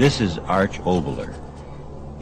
This 0.00 0.22
is 0.22 0.38
Arch 0.38 0.78
Oboler. 0.78 1.34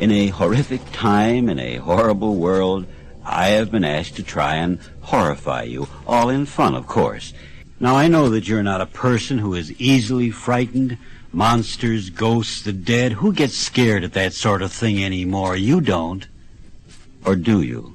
In 0.01 0.11
a 0.11 0.31
horrific 0.31 0.81
time, 0.91 1.49
in 1.49 1.61
a 1.61 1.77
horrible 1.77 2.35
world, 2.35 2.87
I 3.25 3.51
have 3.51 3.71
been 3.71 3.85
asked 3.85 4.17
to 4.17 4.25
try 4.25 4.57
and 4.57 4.81
horrify 5.01 5.63
you, 5.63 5.87
all 6.05 6.29
in 6.29 6.45
fun, 6.47 6.75
of 6.75 6.89
course. 6.89 7.33
Now, 7.79 7.95
I 7.95 8.09
know 8.09 8.31
that 8.31 8.49
you're 8.49 8.65
not 8.65 8.81
a 8.81 8.87
person 8.87 9.39
who 9.39 9.55
is 9.55 9.81
easily 9.81 10.33
frightened. 10.33 10.99
Monsters, 11.33 12.11
ghosts, 12.11 12.63
the 12.63 12.73
dead. 12.73 13.13
Who 13.13 13.33
gets 13.33 13.57
scared 13.57 14.03
at 14.03 14.15
that 14.15 14.33
sort 14.33 14.61
of 14.61 14.73
thing 14.73 15.05
anymore? 15.05 15.57
You 15.57 15.81
don't. 15.81 16.27
Or 17.25 17.37
do 17.37 17.63
you? 17.63 17.95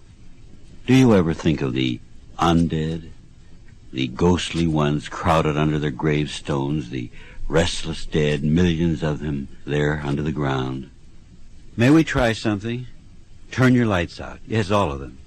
Do 0.87 0.93
you 0.93 1.13
ever 1.13 1.33
think 1.33 1.61
of 1.61 1.73
the 1.73 1.99
undead? 2.39 3.09
The 3.91 4.07
ghostly 4.07 4.65
ones 4.65 5.09
crowded 5.09 5.57
under 5.57 5.77
their 5.77 5.91
gravestones, 5.91 6.89
the 6.89 7.11
restless 7.47 8.05
dead, 8.05 8.43
millions 8.43 9.03
of 9.03 9.19
them 9.19 9.47
there 9.65 10.01
under 10.03 10.21
the 10.21 10.31
ground. 10.31 10.89
May 11.75 11.89
we 11.89 12.03
try 12.03 12.33
something? 12.33 12.87
Turn 13.51 13.73
your 13.73 13.85
lights 13.85 14.19
out. 14.19 14.39
Yes, 14.47 14.71
all 14.71 14.91
of 14.91 14.99
them. 14.99 15.17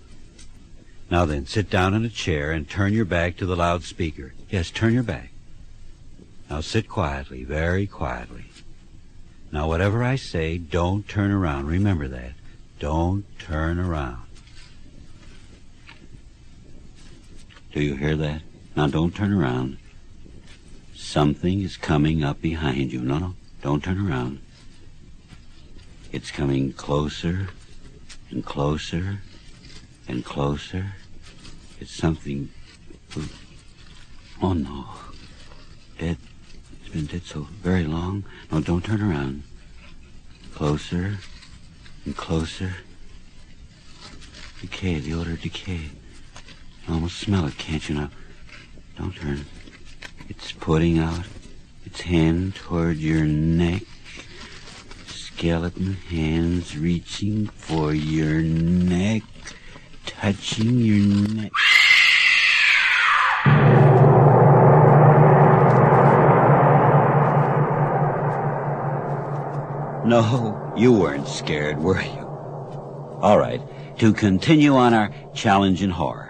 Now 1.10 1.24
then, 1.24 1.47
sit 1.47 1.71
down 1.71 1.95
in 1.95 2.05
a 2.05 2.09
chair 2.09 2.51
and 2.51 2.69
turn 2.69 2.93
your 2.93 3.05
back 3.05 3.37
to 3.37 3.47
the 3.47 3.57
loudspeaker. 3.57 4.34
Yes, 4.51 4.71
turn 4.71 4.95
your 4.95 5.02
back. 5.02 5.30
Now 6.51 6.60
sit 6.60 6.88
quietly, 6.88 7.45
very 7.45 7.87
quietly. 7.87 8.46
Now 9.52 9.69
whatever 9.69 10.02
I 10.02 10.16
say, 10.16 10.59
don't 10.59 11.09
turn 11.09 11.30
around. 11.30 11.66
Remember 11.66 12.09
that. 12.09 12.33
Don't 12.79 13.24
turn 13.38 13.79
around. 13.79 14.23
Do 17.73 17.83
you 17.83 17.96
hear 17.96 18.16
that? 18.16 18.43
Now 18.77 18.87
don't 18.87 19.15
turn 19.15 19.33
around. 19.33 19.79
Something 21.07 21.62
is 21.62 21.76
coming 21.76 22.24
up 22.24 22.43
behind 22.43 22.93
you. 22.93 23.01
No, 23.01 23.18
no, 23.18 23.35
don't 23.62 23.82
turn 23.82 24.04
around. 24.04 24.40
It's 26.10 26.32
coming 26.32 26.73
closer 26.73 27.49
and 28.29 28.45
closer 28.45 29.21
and 30.09 30.24
closer. 30.24 30.95
It's 31.80 31.95
something. 31.95 32.51
Oh 34.43 34.52
no. 34.52 34.87
Dead. 35.96 36.18
It's 36.80 36.93
been 36.93 37.07
dead 37.07 37.23
so 37.23 37.43
very 37.62 37.84
long. 37.84 38.24
No, 38.51 38.60
don't 38.60 38.84
turn 38.84 39.01
around. 39.01 39.45
Closer 40.54 41.18
and 42.04 42.16
closer. 42.16 42.74
Decay, 44.60 44.99
the 44.99 45.15
odor 45.15 45.34
of 45.34 45.40
decay. 45.40 45.82
You 46.88 46.95
almost 46.95 47.18
smell 47.21 47.46
it, 47.46 47.57
can't 47.57 47.88
you 47.88 47.95
now? 47.95 48.10
Don't 48.99 49.15
turn. 49.15 49.46
It's 50.29 50.51
putting 50.51 50.99
out 50.99 51.24
its 51.85 52.01
hand 52.01 52.57
toward 52.57 52.96
your 52.96 53.24
neck. 53.24 53.82
Skeleton 55.07 55.95
hands 55.95 56.77
reaching 56.77 57.46
for 57.46 57.95
your 57.95 58.43
neck, 58.43 59.23
touching 60.05 60.79
your 60.79 61.07
neck. 61.29 61.52
No, 70.05 70.72
you 70.77 70.93
weren't 70.93 71.28
scared, 71.28 71.78
were 71.78 72.03
you? 72.03 72.27
All 73.22 73.38
right, 73.38 73.61
to 73.99 74.12
continue 74.12 74.75
on 74.75 74.93
our 74.93 75.12
challenge 75.34 75.83
in 75.83 75.91
horror. 75.91 76.25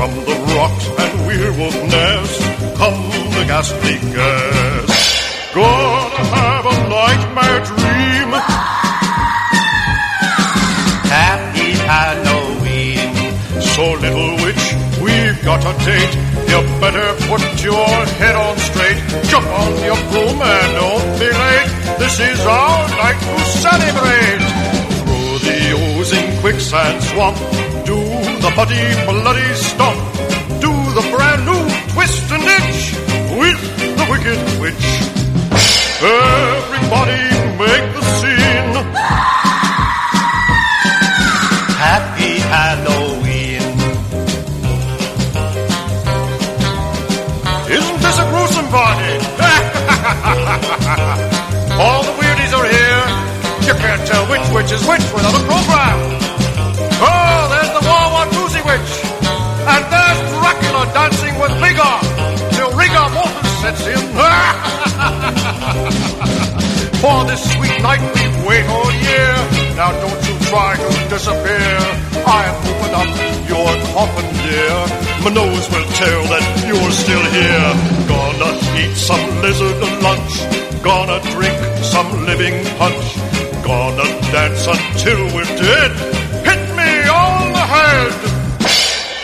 From 0.00 0.16
the 0.24 0.36
rocks 0.56 0.86
and 1.02 1.26
werewolf 1.26 1.76
nests, 1.92 2.40
come 2.80 3.02
the 3.36 3.44
ghastly 3.50 3.96
gas. 4.16 4.88
Gonna 5.52 6.24
have 6.36 6.64
a 6.64 6.76
nightmare 6.88 7.60
dream. 7.68 8.30
Happy 11.20 11.70
Halloween. 11.92 13.12
So 13.60 13.84
little 14.04 14.36
witch, 14.42 14.64
we've 15.04 15.38
got 15.44 15.60
a 15.68 15.74
date. 15.84 16.14
You 16.48 16.60
better 16.80 17.10
put 17.28 17.44
your 17.62 17.92
head 18.20 18.36
on 18.36 18.56
straight. 18.56 19.00
Jump 19.28 19.48
on 19.48 19.72
your 19.84 20.00
broom 20.08 20.40
and 20.40 20.70
don't 20.80 21.08
be 21.20 21.28
late. 21.44 21.70
This 22.00 22.16
is 22.20 22.40
our 22.46 22.88
night 23.02 23.20
to 23.20 23.44
celebrate. 23.64 24.44
Through 25.04 25.36
the 25.44 25.60
oozing 25.76 26.40
quicksand 26.40 27.02
swamp, 27.02 27.36
the 28.40 28.50
muddy, 28.56 28.80
bloody 29.04 29.52
stomp. 29.54 29.98
Do 30.60 30.72
the 30.96 31.04
brand 31.12 31.44
new 31.44 31.60
twist 31.92 32.24
and 32.32 32.42
itch 32.56 32.96
with 33.36 33.60
the 33.98 34.04
wicked 34.10 34.40
witch. 34.60 34.86
Everybody 36.00 37.22
make 37.60 37.86
the 37.96 38.02
scene. 38.16 38.74
Happy 41.76 42.32
Halloween. 42.54 43.64
Isn't 47.76 48.00
this 48.00 48.16
a 48.18 48.24
gruesome 48.30 48.68
party? 48.68 49.14
All 51.82 52.02
the 52.04 52.12
weirdies 52.18 52.52
are 52.56 52.66
here. 52.66 53.04
You 53.68 53.74
can't 53.74 54.02
tell 54.08 54.24
which 54.30 54.46
witch 54.54 54.72
is 54.72 54.82
which 54.88 55.04
without 55.12 55.34
a 55.34 55.40
program. 55.44 56.19
For 67.10 67.24
this 67.24 67.42
sweet 67.54 67.76
night 67.82 68.02
we 68.14 68.22
wait 68.46 68.66
all 68.70 68.92
year. 69.08 69.34
Now 69.74 69.90
don't 70.02 70.22
you 70.28 70.36
try 70.46 70.76
to 70.78 70.90
disappear. 71.10 71.72
I'm 72.38 72.54
open 72.70 72.92
up 73.02 73.10
your 73.50 73.70
coffin, 73.94 74.28
dear. 74.46 74.78
My 75.24 75.30
nose 75.40 75.66
will 75.72 75.88
tell 76.02 76.22
that 76.32 76.44
you're 76.68 76.94
still 77.02 77.24
here. 77.38 77.70
Gonna 78.14 78.50
eat 78.80 78.94
some 78.94 79.26
lizard 79.42 79.80
lunch. 80.06 80.34
Gonna 80.84 81.18
drink 81.34 81.58
some 81.82 82.10
living 82.30 82.56
punch. 82.78 83.06
Gonna 83.66 84.06
dance 84.30 84.64
until 84.76 85.20
we're 85.34 85.52
dead. 85.66 85.92
Hit 86.46 86.62
me 86.78 86.92
on 87.10 87.52
the 87.58 87.66
head. 87.74 88.12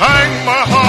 Hang 0.02 0.32
my 0.44 0.62
heart 0.72 0.85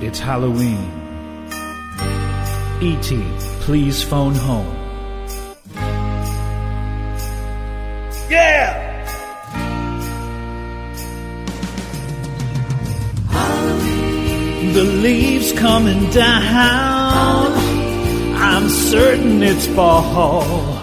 It's 0.00 0.18
Halloween. 0.18 0.90
E.T., 2.80 3.22
please 3.60 4.02
phone 4.02 4.34
home. 4.34 4.74
Yeah! 8.30 8.82
The 14.72 14.84
leaves 14.84 15.52
coming 15.52 16.08
down. 16.10 17.52
I'm 18.38 18.70
certain 18.70 19.42
it's 19.42 19.66
fall. 19.66 20.75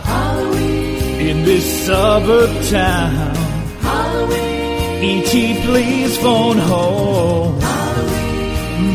In 1.33 1.45
this 1.45 1.87
suburb 1.87 2.51
town. 2.69 3.35
E.T., 5.01 5.61
please 5.65 6.15
phone 6.19 6.59
home. 6.59 7.59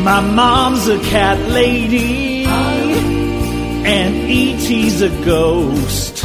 My 0.03 0.21
mom's 0.21 0.87
a 0.87 0.99
cat 0.99 1.37
lady. 1.49 2.45
And 2.45 4.15
E.T.'s 4.15 5.01
a 5.01 5.09
ghost. 5.25 6.19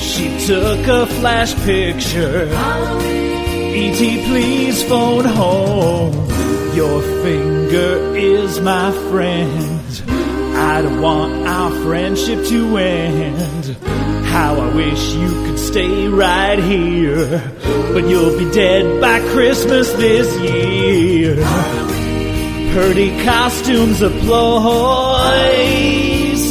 She 0.00 0.46
took 0.46 0.84
a 0.88 1.06
flash 1.06 1.54
picture. 1.64 2.48
E.T., 3.72 4.24
please 4.26 4.82
phone 4.82 5.24
home. 5.24 6.14
Your 6.74 7.00
finger 7.22 8.16
is 8.16 8.58
my 8.58 8.90
friend. 9.08 10.02
I 10.56 10.82
don't 10.82 11.00
want 11.00 11.46
our 11.46 11.70
friendship 11.84 12.44
to 12.46 12.76
end. 12.76 13.89
How 14.40 14.54
I 14.58 14.74
wish 14.74 15.12
you 15.12 15.28
could 15.44 15.58
stay 15.58 16.08
right 16.08 16.58
here. 16.58 17.26
But 17.92 18.08
you'll 18.08 18.38
be 18.38 18.50
dead 18.50 18.98
by 18.98 19.20
Christmas 19.32 19.92
this 19.92 20.28
year. 20.40 21.36
Pretty 22.72 23.10
costumes 23.22 24.00
a 24.00 24.08
ploy, 24.08 25.44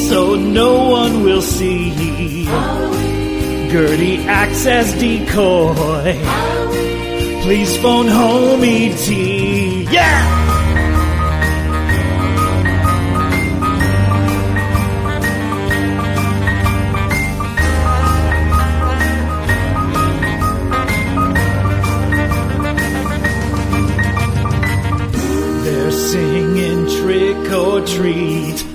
so 0.05 0.35
no 0.35 0.89
one 0.89 1.23
will 1.23 1.41
see. 1.41 2.45
Gertie 3.71 4.19
acts 4.27 4.67
as 4.67 4.93
decoy. 4.99 6.13
Please 7.41 7.75
phone 7.77 8.07
home, 8.07 8.63
E.T. 8.63 9.87
Yeah! 9.89 10.38
Treat. 27.85 28.65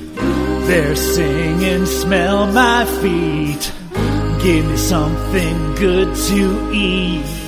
They're 0.66 0.96
singing 0.96 1.86
smell 1.86 2.46
my 2.52 2.84
feet. 3.00 3.72
Give 4.42 4.66
me 4.66 4.76
something 4.76 5.74
good 5.74 6.14
to 6.14 6.70
eat. 6.72 7.44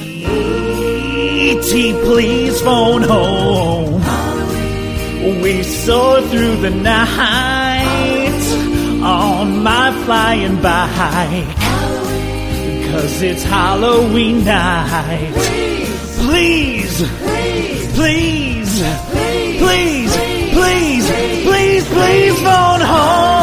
Please 2.07 2.61
phone 2.63 3.03
home. 3.03 4.01
We 5.43 5.63
soar 5.63 6.23
through 6.23 6.57
the 6.57 6.71
night 6.71 8.43
on 9.03 9.63
my 9.63 9.93
flying 10.05 10.63
bike. 10.63 11.57
Cause 12.91 13.23
it's 13.23 13.43
Halloween 13.43 14.45
night. 14.45 15.33
Please, 16.19 17.03
please, 17.03 17.95
please, 17.95 18.26
phone 22.35 22.81
home. 22.81 23.36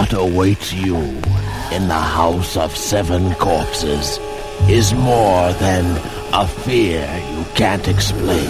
What 0.00 0.14
awaits 0.14 0.72
you 0.72 0.96
in 0.96 1.88
the 1.88 2.04
House 2.18 2.56
of 2.56 2.74
Seven 2.74 3.34
Corpses 3.34 4.18
is 4.66 4.94
more 4.94 5.52
than 5.52 5.84
a 6.32 6.48
fear 6.48 7.04
you 7.30 7.44
can't 7.54 7.86
explain, 7.86 8.48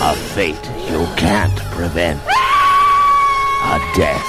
a 0.00 0.14
fate 0.14 0.64
you 0.88 1.04
can't 1.16 1.58
prevent, 1.72 2.20
a 2.22 3.78
death 3.96 4.28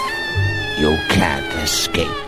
you 0.79 0.97
can't 1.09 1.45
escape. 1.61 2.25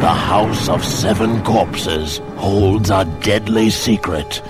The 0.00 0.14
House 0.14 0.68
of 0.68 0.84
Seven 0.84 1.42
Corpses 1.42 2.18
holds 2.36 2.90
a 2.90 3.04
deadly 3.22 3.70
secret. 3.70 4.40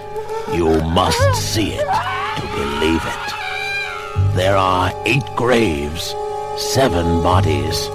You 0.52 0.82
must 0.82 1.34
see 1.36 1.72
it 1.72 1.88
to 2.36 2.46
believe 2.58 3.02
it. 3.06 4.36
There 4.36 4.54
are 4.54 4.92
eight 5.06 5.24
graves, 5.34 6.14
seven 6.56 7.22
bodies, 7.22 7.88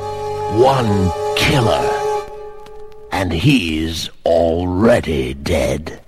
one 0.60 1.12
killer, 1.36 1.90
and 3.12 3.32
he's 3.32 4.10
already 4.26 5.34
dead. 5.34 6.02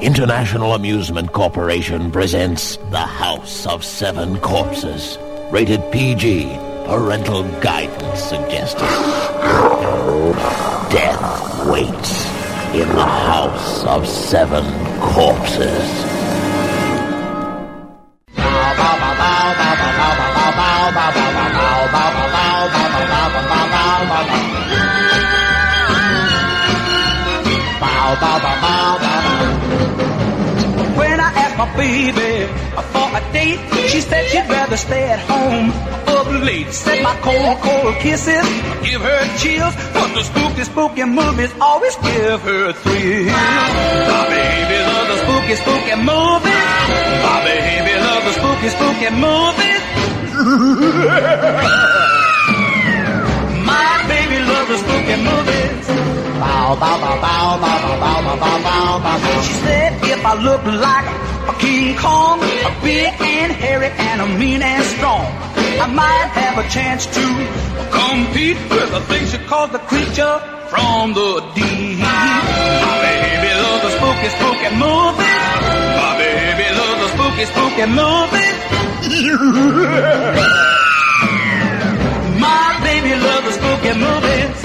International 0.00 0.74
Amusement 0.74 1.32
Corporation 1.32 2.10
presents 2.10 2.76
The 2.90 2.98
House 2.98 3.66
of 3.66 3.84
Seven 3.84 4.38
Corpses. 4.40 5.18
Rated 5.50 5.80
PG. 5.92 6.44
Parental 6.86 7.42
guidance 7.60 8.20
suggested. 8.22 8.80
Death 10.90 11.66
waits 11.66 12.24
in 12.74 12.88
the 12.88 13.04
House 13.04 13.84
of 13.84 14.06
Seven 14.06 14.64
Corpses. 15.00 16.15
Baby 31.76 32.46
for 32.92 33.08
a 33.18 33.20
date, 33.32 33.60
she 33.88 34.00
said 34.00 34.26
she'd 34.28 34.48
rather 34.48 34.76
stay 34.76 35.10
at 35.10 35.20
home 35.20 35.70
up 36.16 36.26
late. 36.44 36.72
Said 36.72 37.02
my 37.02 37.14
cold, 37.20 37.58
cold 37.60 37.94
kisses 37.96 38.46
give 38.84 39.00
her 39.00 39.20
chills, 39.38 39.74
but 39.94 40.08
the 40.14 40.22
spooky, 40.22 40.64
spooky 40.64 41.04
movies 41.04 41.52
always 41.60 41.96
give 41.96 42.40
her 42.42 42.72
thrills. 42.72 43.32
My 43.32 44.24
baby 44.30 44.78
loves 44.88 45.08
the 45.10 45.16
spooky, 45.22 45.54
spooky 45.56 45.96
movies. 46.02 46.66
My 47.26 47.36
baby 47.44 47.94
loves 48.06 48.24
the 48.26 48.32
spooky, 48.38 48.68
spooky 48.76 49.10
movies. 49.24 49.82
My 53.70 53.92
baby 54.08 54.38
loves 54.44 54.68
the 54.68 54.78
spooky 54.78 55.16
movies. 55.28 55.86
Bow, 56.40 56.76
bow, 56.76 56.96
bow, 57.00 57.16
bow, 57.24 57.58
bow, 57.62 57.78
bow, 58.02 58.20
bow, 58.22 58.36
bow, 58.36 58.56
bow, 58.62 58.98
bow. 59.02 59.42
She 59.42 59.54
said 59.64 59.90
if 60.04 60.24
I 60.24 60.34
look 60.42 60.62
like 60.64 61.35
a 61.48 61.54
King 61.58 61.96
Kong, 61.96 62.40
a 62.42 62.70
big 62.82 63.12
and 63.20 63.52
hairy 63.52 63.88
and 63.88 64.20
a 64.20 64.26
mean 64.38 64.62
and 64.62 64.84
strong, 64.84 65.26
I 65.80 65.86
might 65.86 66.30
have 66.34 66.58
a 66.58 66.68
chance 66.68 67.06
to 67.06 67.24
compete 67.90 68.58
with 68.70 68.90
the 68.90 69.00
thing 69.08 69.26
she 69.26 69.38
calls 69.46 69.70
the 69.70 69.78
creature 69.78 70.36
from 70.70 71.14
the 71.14 71.40
deep. 71.54 71.98
My 72.02 72.94
baby 73.06 73.52
loves 73.62 73.82
the 73.86 73.90
spooky, 73.96 74.28
spooky 74.36 74.70
movies. 74.74 75.62
My 76.00 76.12
baby 76.18 76.66
loves 76.74 77.00
the 77.02 77.08
spooky, 77.14 77.44
spooky 77.46 77.86
movies. 77.94 78.56
My 82.42 82.66
baby 82.82 83.14
loves 83.14 83.44
the 83.46 83.52
spooky 83.58 83.92
movies. 83.94 84.56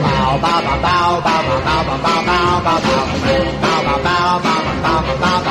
Bow, 0.00 0.38
bow, 0.38 0.60
bow, 0.62 0.78
bow, 0.82 1.20
bow, 1.26 1.50
bow, 1.66 1.82
bow, 1.86 2.02
bow, 2.02 2.22
bow, 2.26 2.62
bow, 2.64 2.78
bow, 2.80 3.00
bow, 3.00 3.58
bow, 3.60 3.98
bow, 3.98 4.38
bow, 4.38 4.62
bow, 4.82 5.00
bow. 5.20 5.40
Bow, 5.40 5.49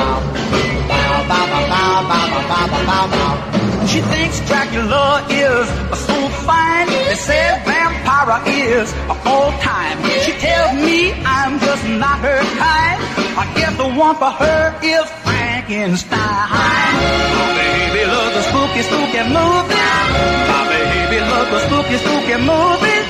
She 3.90 3.98
thinks 4.00 4.38
Dracula 4.46 5.26
is 5.30 5.68
a 5.90 5.96
so 5.96 6.28
fine. 6.46 6.86
They 6.86 7.14
say 7.14 7.60
vampire 7.66 8.40
is 8.46 8.92
a 9.10 9.14
all 9.26 9.50
time. 9.58 9.98
She 10.24 10.30
tells 10.38 10.74
me 10.78 11.12
I'm 11.24 11.58
just 11.58 11.84
not 11.98 12.18
her 12.20 12.38
kind. 12.62 12.98
I 13.42 13.52
guess 13.56 13.74
the 13.76 13.88
one 13.88 14.14
for 14.14 14.30
her 14.30 14.78
is 14.82 15.04
Frankenstein. 15.26 16.20
My 16.20 17.48
baby 17.58 18.04
loves 18.06 18.34
the 18.36 18.42
spooky, 18.48 18.82
spooky 18.86 19.22
movies. 19.26 20.14
My 20.50 20.62
baby 20.70 21.18
loves 21.26 21.50
the 21.50 21.58
spooky, 21.66 21.96
spooky 21.98 22.36
movies. 22.46 23.06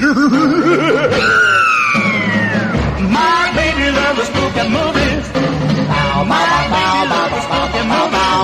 My 3.16 3.42
baby 3.56 3.88
loves 3.90 4.20
spooky 4.28 4.64
movies. 4.68 5.24
Bow, 5.88 6.24
bow, 6.28 6.68
bow, 6.72 7.08
bow, 7.08 7.40
spooky 7.46 7.82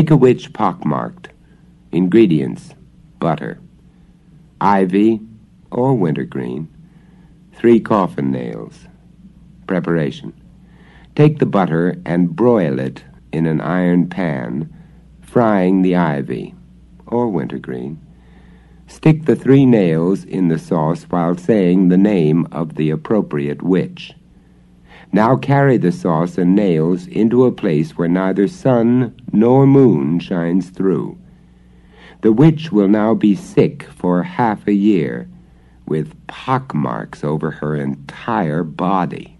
make 0.00 0.10
a 0.10 0.16
witch 0.16 0.50
pockmarked. 0.54 1.28
Ingredients 1.92 2.72
butter, 3.18 3.60
ivy 4.58 5.20
or 5.70 5.92
wintergreen, 5.92 6.66
three 7.52 7.78
coffin 7.78 8.30
nails. 8.30 8.86
Preparation 9.66 10.32
Take 11.14 11.38
the 11.38 11.44
butter 11.44 12.00
and 12.06 12.34
broil 12.34 12.78
it 12.78 13.04
in 13.30 13.44
an 13.44 13.60
iron 13.60 14.08
pan, 14.08 14.74
frying 15.20 15.82
the 15.82 15.96
ivy 15.96 16.54
or 17.06 17.28
wintergreen. 17.28 18.00
Stick 18.86 19.26
the 19.26 19.36
three 19.36 19.66
nails 19.66 20.24
in 20.24 20.48
the 20.48 20.58
sauce 20.58 21.02
while 21.10 21.36
saying 21.36 21.88
the 21.88 21.98
name 21.98 22.48
of 22.50 22.76
the 22.76 22.88
appropriate 22.88 23.60
witch. 23.60 24.14
Now 25.12 25.36
carry 25.36 25.76
the 25.76 25.90
sauce 25.90 26.38
and 26.38 26.54
nails 26.54 27.06
into 27.08 27.44
a 27.44 27.52
place 27.52 27.98
where 27.98 28.08
neither 28.08 28.46
sun 28.46 29.14
nor 29.32 29.66
moon 29.66 30.20
shines 30.20 30.70
through. 30.70 31.18
The 32.22 32.32
witch 32.32 32.70
will 32.70 32.88
now 32.88 33.14
be 33.14 33.34
sick 33.34 33.82
for 33.82 34.22
half 34.22 34.68
a 34.68 34.74
year, 34.74 35.28
with 35.86 36.14
pockmarks 36.26 37.24
over 37.24 37.50
her 37.50 37.74
entire 37.74 38.62
body. 38.62 39.36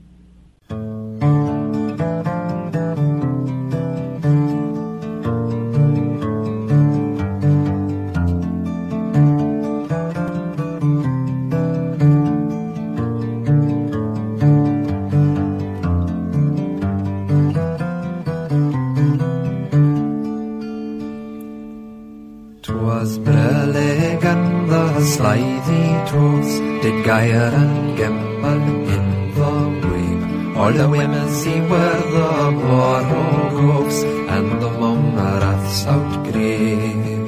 Slithy 25.20 25.84
toves 26.08 26.50
did 26.80 27.04
gyre 27.04 27.52
and 27.52 27.94
gimble 27.94 28.62
in 28.94 29.34
the 29.36 29.52
wabe. 29.84 30.56
All 30.56 30.72
the 30.72 30.88
women 30.88 31.28
see 31.28 31.60
were 31.60 32.00
the 32.16 32.32
borogoves 32.56 33.98
and 34.02 34.62
the 34.62 34.70
mome 34.80 35.14
raths 35.16 35.84
out 35.84 36.24
grave. 36.24 37.26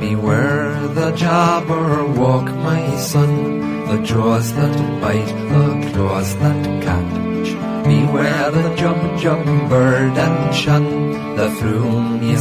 Beware 0.00 0.88
the 0.98 1.10
jabber 1.10 2.06
walk, 2.06 2.46
my 2.64 2.96
son, 2.96 3.34
the 3.84 3.98
jaws 4.02 4.54
that 4.54 4.76
bite, 5.02 5.34
the 5.52 5.92
claws 5.92 6.34
that 6.36 6.64
catch. 6.82 7.50
Beware 7.84 8.50
the 8.50 8.74
jump 8.76 9.20
jump 9.20 9.44
bird 9.68 10.16
and 10.16 10.54
shun 10.54 10.86
the 11.36 11.50
through 11.50 12.24
ye 12.24 12.36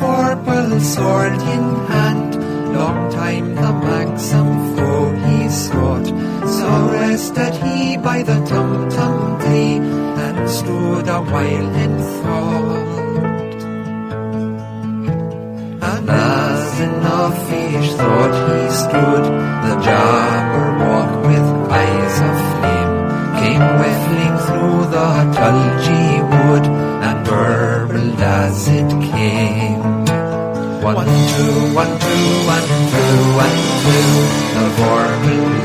vorpal 0.00 0.80
sword 0.80 1.34
in 1.54 1.64
hand, 1.92 2.30
long 2.76 3.00
time 3.12 3.54
the 3.54 3.72
manxome 3.86 4.60
foe 4.76 5.10
he 5.26 5.48
sought. 5.48 6.06
So 6.56 6.68
rested 6.98 7.54
he 7.64 7.96
by 8.08 8.18
the 8.22 8.38
tum 8.50 8.88
tum 8.96 9.40
tree, 9.40 9.76
and 10.24 10.38
stood 10.58 11.06
a 11.18 11.20
while 11.32 11.70
in 11.84 11.94
thought. 12.16 13.60
And 15.90 16.06
as 16.10 16.80
in 16.86 16.96
a 17.18 17.22
fish 17.48 17.88
thought 18.00 18.34
he 18.48 18.60
stood, 18.82 19.24
the 19.64 19.74
jabber 19.86 20.68
walked 20.84 21.20
with 21.28 21.46
eyes 21.80 22.16
of 22.28 22.36
flame, 22.52 22.94
came 23.40 23.66
whiffling 23.78 24.36
through 24.46 24.82
the 24.94 25.08
tulgey 25.36 25.79
two, 31.40 31.74
one, 31.74 31.98
two, 31.98 32.22
one, 32.54 32.66
two, 32.92 33.18
one, 33.44 33.56
two, 33.84 34.02
the 34.54 34.64
vorpal 34.76 35.59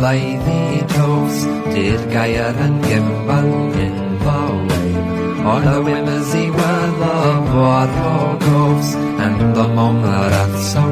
slithy 0.00 0.80
toves 0.94 1.44
did 1.74 2.00
gyre 2.10 2.54
and 2.64 2.76
gimble 2.84 3.50
in 3.86 3.96
the 4.24 4.38
wabe. 4.68 5.46
All 5.46 5.60
the 5.60 5.76
whimsy 5.86 6.46
were 6.56 6.88
the 7.02 7.18
borogoves 7.52 8.94
and 9.24 9.38
the 9.56 9.66
out 9.76 10.52
grey. 10.72 10.89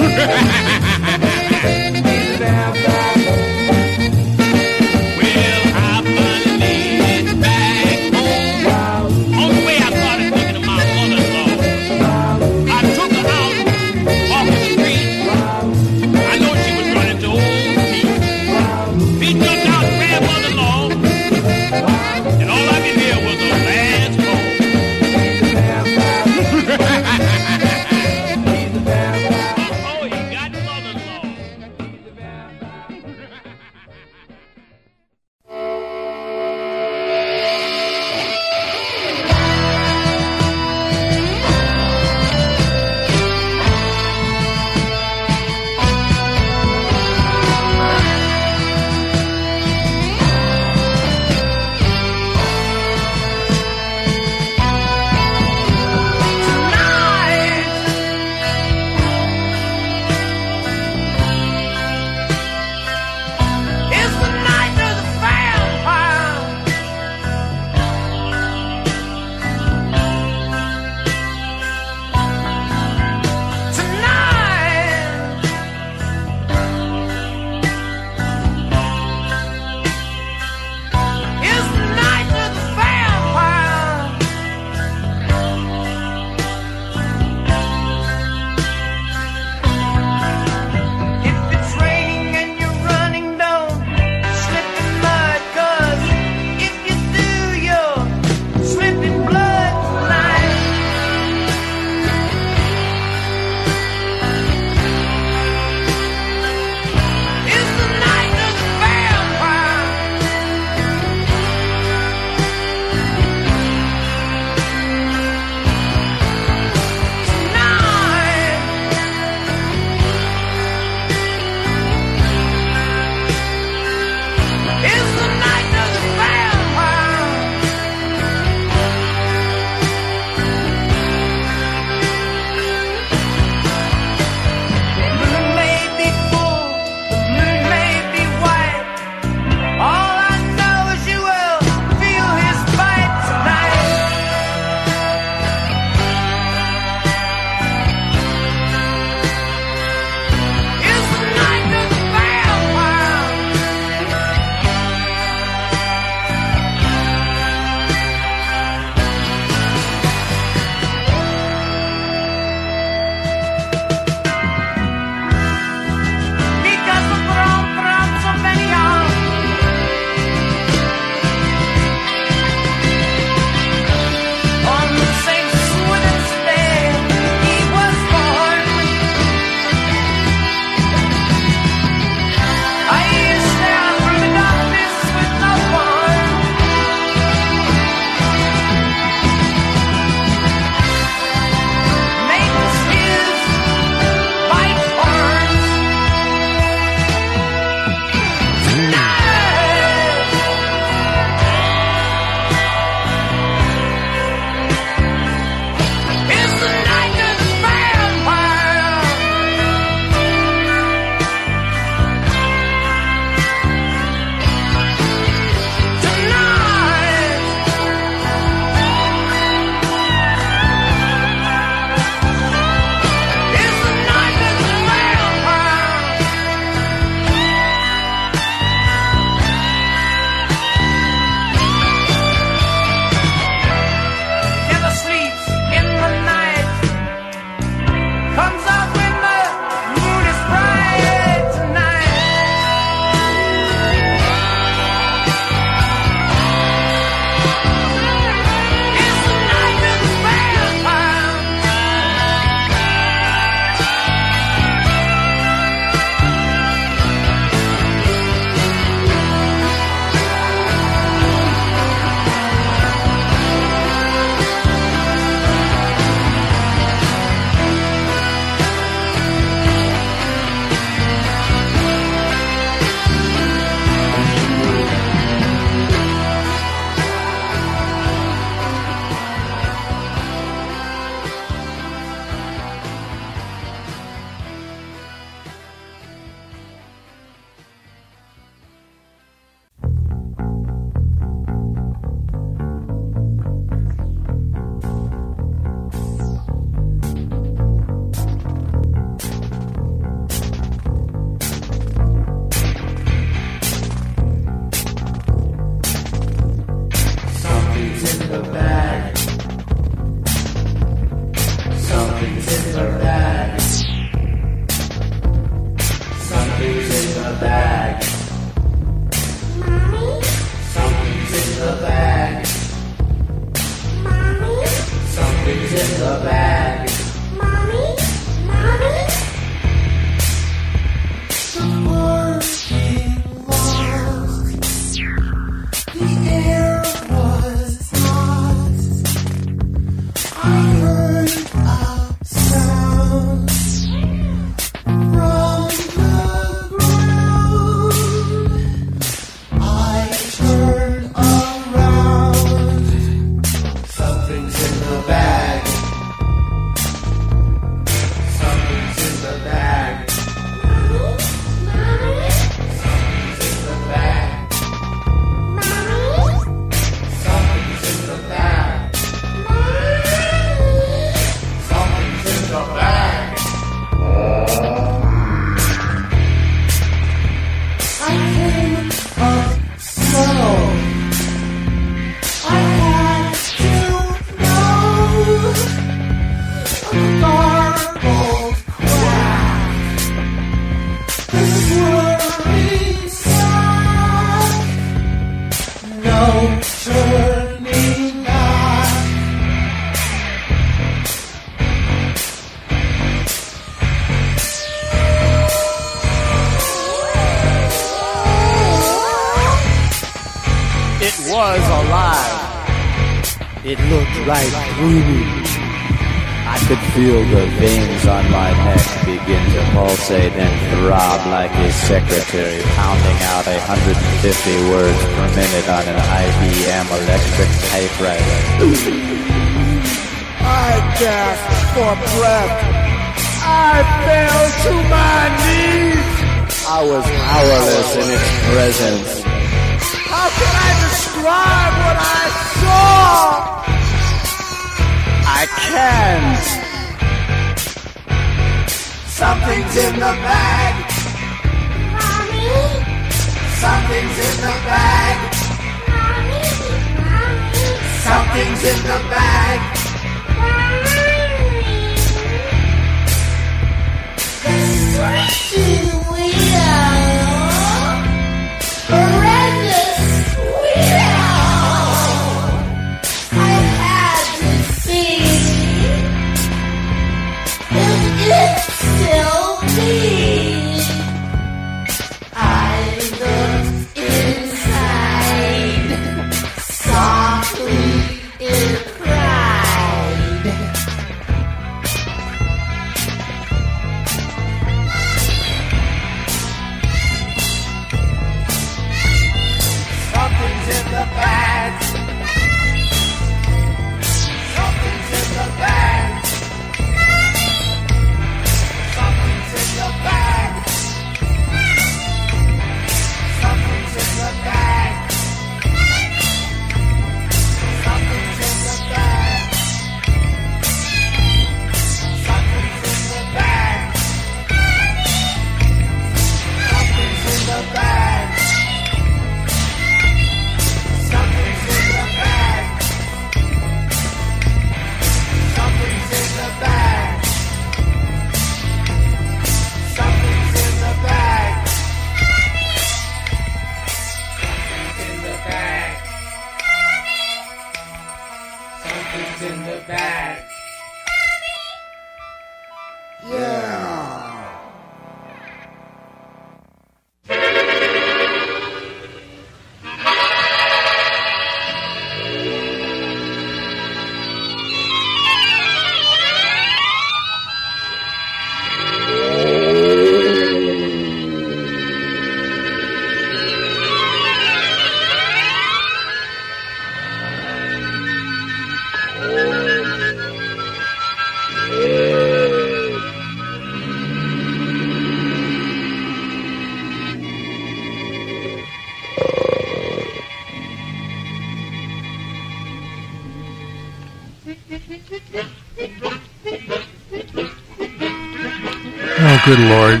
Good 599.44 599.58
lord. 599.58 600.00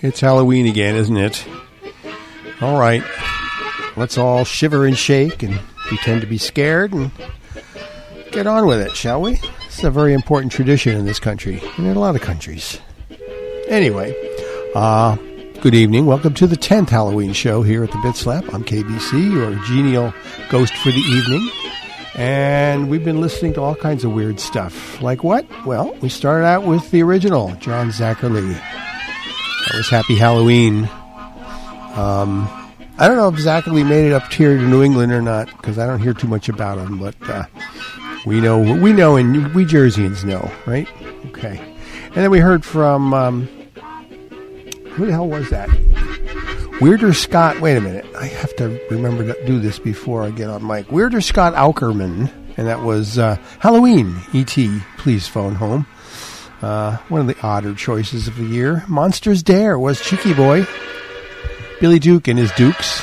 It's 0.00 0.20
Halloween 0.20 0.66
again, 0.66 0.94
isn't 0.96 1.18
it? 1.18 1.46
All 2.62 2.80
right. 2.80 3.02
Let's 3.94 4.16
all 4.16 4.44
shiver 4.44 4.86
and 4.86 4.96
shake 4.96 5.42
and 5.42 5.60
pretend 5.86 6.22
to 6.22 6.26
be 6.26 6.38
scared 6.38 6.94
and 6.94 7.10
get 8.30 8.46
on 8.46 8.66
with 8.66 8.80
it, 8.80 8.96
shall 8.96 9.20
we? 9.20 9.38
It's 9.66 9.84
a 9.84 9.90
very 9.90 10.14
important 10.14 10.50
tradition 10.50 10.96
in 10.96 11.04
this 11.04 11.18
country 11.18 11.60
and 11.76 11.86
in 11.86 11.94
a 11.94 12.00
lot 12.00 12.16
of 12.16 12.22
countries. 12.22 12.80
Anyway, 13.68 14.16
uh, 14.74 15.16
good 15.60 15.74
evening. 15.74 16.06
Welcome 16.06 16.32
to 16.32 16.46
the 16.46 16.56
10th 16.56 16.88
Halloween 16.88 17.34
show 17.34 17.62
here 17.62 17.84
at 17.84 17.92
the 17.92 18.00
Bit 18.02 18.16
Slap. 18.16 18.44
I'm 18.54 18.64
KBC, 18.64 19.30
your 19.30 19.54
genial 19.66 20.14
ghost 20.48 20.74
for 20.78 20.90
the 20.90 20.96
evening. 20.96 21.50
And 22.16 22.88
we've 22.88 23.04
been 23.04 23.20
listening 23.20 23.54
to 23.54 23.60
all 23.60 23.74
kinds 23.74 24.04
of 24.04 24.12
weird 24.12 24.38
stuff. 24.38 25.00
Like 25.02 25.24
what? 25.24 25.46
Well, 25.66 25.94
we 26.00 26.08
started 26.08 26.46
out 26.46 26.64
with 26.64 26.90
the 26.90 27.02
original, 27.02 27.54
John 27.56 27.90
Zacherle. 27.90 28.52
That 28.52 29.74
was 29.74 29.88
Happy 29.88 30.14
Halloween. 30.14 30.84
Um, 31.94 32.48
I 32.98 33.08
don't 33.08 33.16
know 33.16 33.28
if 33.28 33.34
Zacherle 33.36 33.86
made 33.88 34.06
it 34.06 34.12
up 34.12 34.32
here 34.32 34.56
to 34.56 34.62
New 34.62 34.82
England 34.82 35.10
or 35.10 35.22
not, 35.22 35.48
because 35.56 35.78
I 35.78 35.86
don't 35.86 36.00
hear 36.00 36.14
too 36.14 36.28
much 36.28 36.48
about 36.48 36.78
him, 36.78 36.98
but 36.98 37.16
uh, 37.28 37.46
we 38.24 38.40
know, 38.40 38.58
we 38.58 38.92
know, 38.92 39.16
and 39.16 39.52
we 39.54 39.64
Jerseyans 39.64 40.24
know, 40.24 40.50
right? 40.66 40.88
Okay. 41.26 41.58
And 42.06 42.14
then 42.14 42.30
we 42.30 42.38
heard 42.38 42.64
from, 42.64 43.12
um, 43.12 43.46
who 44.90 45.06
the 45.06 45.12
hell 45.12 45.28
was 45.28 45.50
that? 45.50 45.68
Weirder 46.80 47.12
Scott. 47.12 47.60
Wait 47.60 47.76
a 47.76 47.80
minute. 47.80 48.03
I 48.24 48.28
have 48.28 48.56
to 48.56 48.80
remember 48.90 49.34
to 49.34 49.44
do 49.44 49.58
this 49.58 49.78
before 49.78 50.22
I 50.22 50.30
get 50.30 50.48
on 50.48 50.66
mic. 50.66 50.90
Weirder 50.90 51.20
Scott 51.20 51.52
Aukerman, 51.52 52.32
and 52.56 52.66
that 52.66 52.80
was 52.80 53.18
uh, 53.18 53.36
Halloween. 53.58 54.16
E.T. 54.32 54.80
Please 54.96 55.28
phone 55.28 55.54
home. 55.54 55.86
Uh, 56.62 56.96
one 57.10 57.20
of 57.20 57.26
the 57.26 57.38
odder 57.42 57.74
choices 57.74 58.26
of 58.26 58.34
the 58.36 58.46
year. 58.46 58.82
Monsters 58.88 59.42
Dare 59.42 59.78
was 59.78 60.00
Cheeky 60.00 60.32
Boy. 60.32 60.66
Billy 61.80 61.98
Duke 61.98 62.26
and 62.26 62.38
his 62.38 62.50
Dukes 62.52 63.00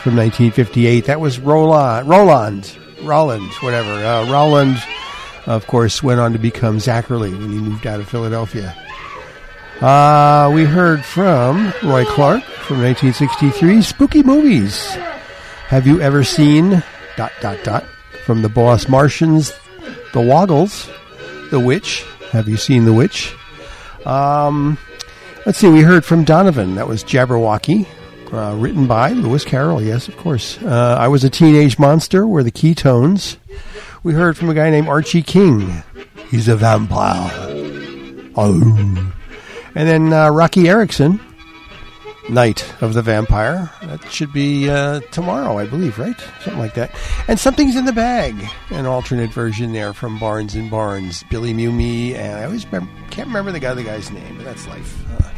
from 0.00 0.16
1958. 0.16 1.04
That 1.04 1.20
was 1.20 1.38
Roland. 1.38 2.08
Roland. 2.08 2.74
Roland. 3.02 3.52
Whatever. 3.60 3.90
Uh, 3.90 4.32
Roland, 4.32 4.82
of 5.44 5.66
course, 5.66 6.02
went 6.02 6.18
on 6.18 6.32
to 6.32 6.38
become 6.38 6.78
Zacherle 6.78 7.30
when 7.30 7.52
he 7.52 7.58
moved 7.58 7.86
out 7.86 8.00
of 8.00 8.08
Philadelphia. 8.08 8.74
Uh, 9.82 10.48
we 10.54 10.64
heard 10.64 11.04
from 11.04 11.72
Roy 11.82 12.04
Clark 12.04 12.44
from 12.44 12.80
1963, 12.80 13.82
Spooky 13.82 14.22
Movies. 14.22 14.94
Have 15.66 15.88
you 15.88 16.00
ever 16.00 16.22
seen 16.22 16.84
dot 17.16 17.32
dot 17.40 17.58
dot 17.64 17.84
from 18.24 18.42
the 18.42 18.48
Boss 18.48 18.88
Martians, 18.88 19.52
The 20.12 20.20
Woggles, 20.20 20.88
The 21.50 21.58
Witch? 21.58 22.04
Have 22.30 22.48
you 22.48 22.56
seen 22.56 22.84
The 22.84 22.92
Witch? 22.92 23.34
Um, 24.06 24.78
let's 25.46 25.58
see. 25.58 25.68
We 25.68 25.80
heard 25.80 26.04
from 26.04 26.22
Donovan. 26.22 26.76
That 26.76 26.86
was 26.86 27.02
Jabberwocky, 27.02 27.84
uh, 28.32 28.54
written 28.54 28.86
by 28.86 29.10
Lewis 29.10 29.44
Carroll. 29.44 29.82
Yes, 29.82 30.06
of 30.06 30.16
course. 30.16 30.62
Uh, 30.62 30.96
I 30.96 31.08
was 31.08 31.24
a 31.24 31.30
teenage 31.30 31.76
monster. 31.80 32.24
Were 32.24 32.44
the 32.44 32.52
Keytones. 32.52 33.36
We 34.04 34.12
heard 34.12 34.36
from 34.36 34.48
a 34.48 34.54
guy 34.54 34.70
named 34.70 34.86
Archie 34.86 35.22
King. 35.22 35.82
He's 36.30 36.46
a 36.46 36.54
vampire. 36.54 37.32
Oh. 38.36 39.12
And 39.74 39.88
then 39.88 40.12
uh, 40.12 40.30
Roky 40.30 40.68
Erickson, 40.68 41.20
Night 42.28 42.72
of 42.82 42.94
the 42.94 43.02
Vampire. 43.02 43.70
That 43.82 44.10
should 44.10 44.32
be 44.32 44.68
uh, 44.68 45.00
tomorrow, 45.10 45.58
I 45.58 45.66
believe, 45.66 45.98
right? 45.98 46.18
Something 46.42 46.58
like 46.58 46.74
that. 46.74 46.94
And 47.28 47.38
Something's 47.38 47.76
in 47.76 47.84
the 47.84 47.92
Bag, 47.92 48.48
an 48.70 48.86
alternate 48.86 49.32
version 49.32 49.72
there 49.72 49.92
from 49.92 50.18
Barnes 50.18 50.54
and 50.54 50.70
Barnes. 50.70 51.24
Billy 51.30 51.52
Mumy, 51.52 52.14
and 52.14 52.36
I 52.36 52.44
always 52.44 52.64
remember, 52.66 52.90
can't 53.10 53.28
remember 53.28 53.52
the 53.52 53.60
guy, 53.60 53.74
the 53.74 53.82
guy's 53.82 54.10
name, 54.10 54.36
but 54.36 54.44
that's 54.44 54.66
life. 54.68 55.04
Uh, 55.20 55.30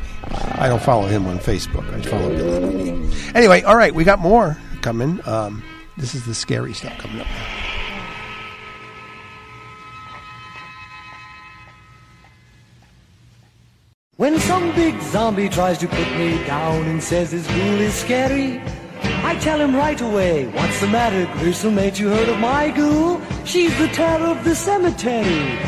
I 0.57 0.69
don't 0.69 0.83
follow 0.83 1.07
him 1.07 1.27
on 1.27 1.39
Facebook. 1.39 1.89
I 1.93 2.03
follow 2.03 2.29
Billy 2.29 2.61
Mumy. 2.61 3.35
Anyway, 3.35 3.63
all 3.63 3.77
right, 3.77 3.95
we 3.95 4.05
got 4.05 4.19
more 4.19 4.57
coming. 4.83 5.21
Um, 5.27 5.63
this 5.97 6.15
is 6.15 6.27
the 6.27 6.35
scary 6.35 6.75
stuff 6.75 6.99
coming 6.99 7.21
up 7.21 7.27
When 14.17 14.39
some 14.39 14.73
big 14.77 15.03
zombie 15.03 15.49
tries 15.49 15.79
to 15.79 15.89
put 15.89 16.09
me 16.17 16.39
down 16.47 16.85
and 16.85 17.03
says 17.03 17.33
his 17.33 17.45
ghoul 17.49 17.81
is 17.81 17.95
scary, 17.95 18.63
I 19.25 19.35
tell 19.41 19.61
him 19.61 19.75
right 19.75 20.01
away, 20.01 20.47
what's 20.47 20.81
the 20.81 20.87
matter, 20.87 21.27
gruesome? 21.41 21.77
Ain't 21.81 21.99
you 21.99 22.11
heard 22.11 22.29
of 22.29 22.39
my 22.39 22.71
ghoul? 22.71 23.21
She's 23.45 23.77
the 23.77 23.89
terror 23.89 24.27
of 24.27 24.45
the 24.45 24.55
cemetery. 24.55 25.59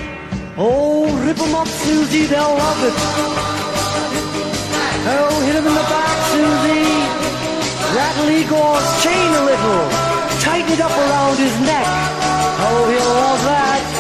Oh, 0.57 1.11
rip 1.27 1.41
'em 1.41 1.57
up, 1.57 1.67
Susie, 1.67 2.27
they'll 2.27 2.55
love 2.55 2.85
it. 2.85 2.95
Oh, 5.11 5.43
hit 5.45 5.57
him 5.57 5.67
in 5.67 5.75
the 5.75 5.89
back, 5.91 6.19
Susie. 6.31 7.03
Rattle 7.99 8.31
Igor's 8.31 8.89
chain 9.03 9.29
a 9.41 9.45
little. 9.51 9.83
Tighten 10.47 10.73
it 10.73 10.81
up 10.81 10.97
around 10.97 11.37
his 11.37 11.57
neck. 11.67 11.89
Oh, 12.63 12.87
he'll 12.93 13.15
love 13.27 13.43
that. 13.43 13.96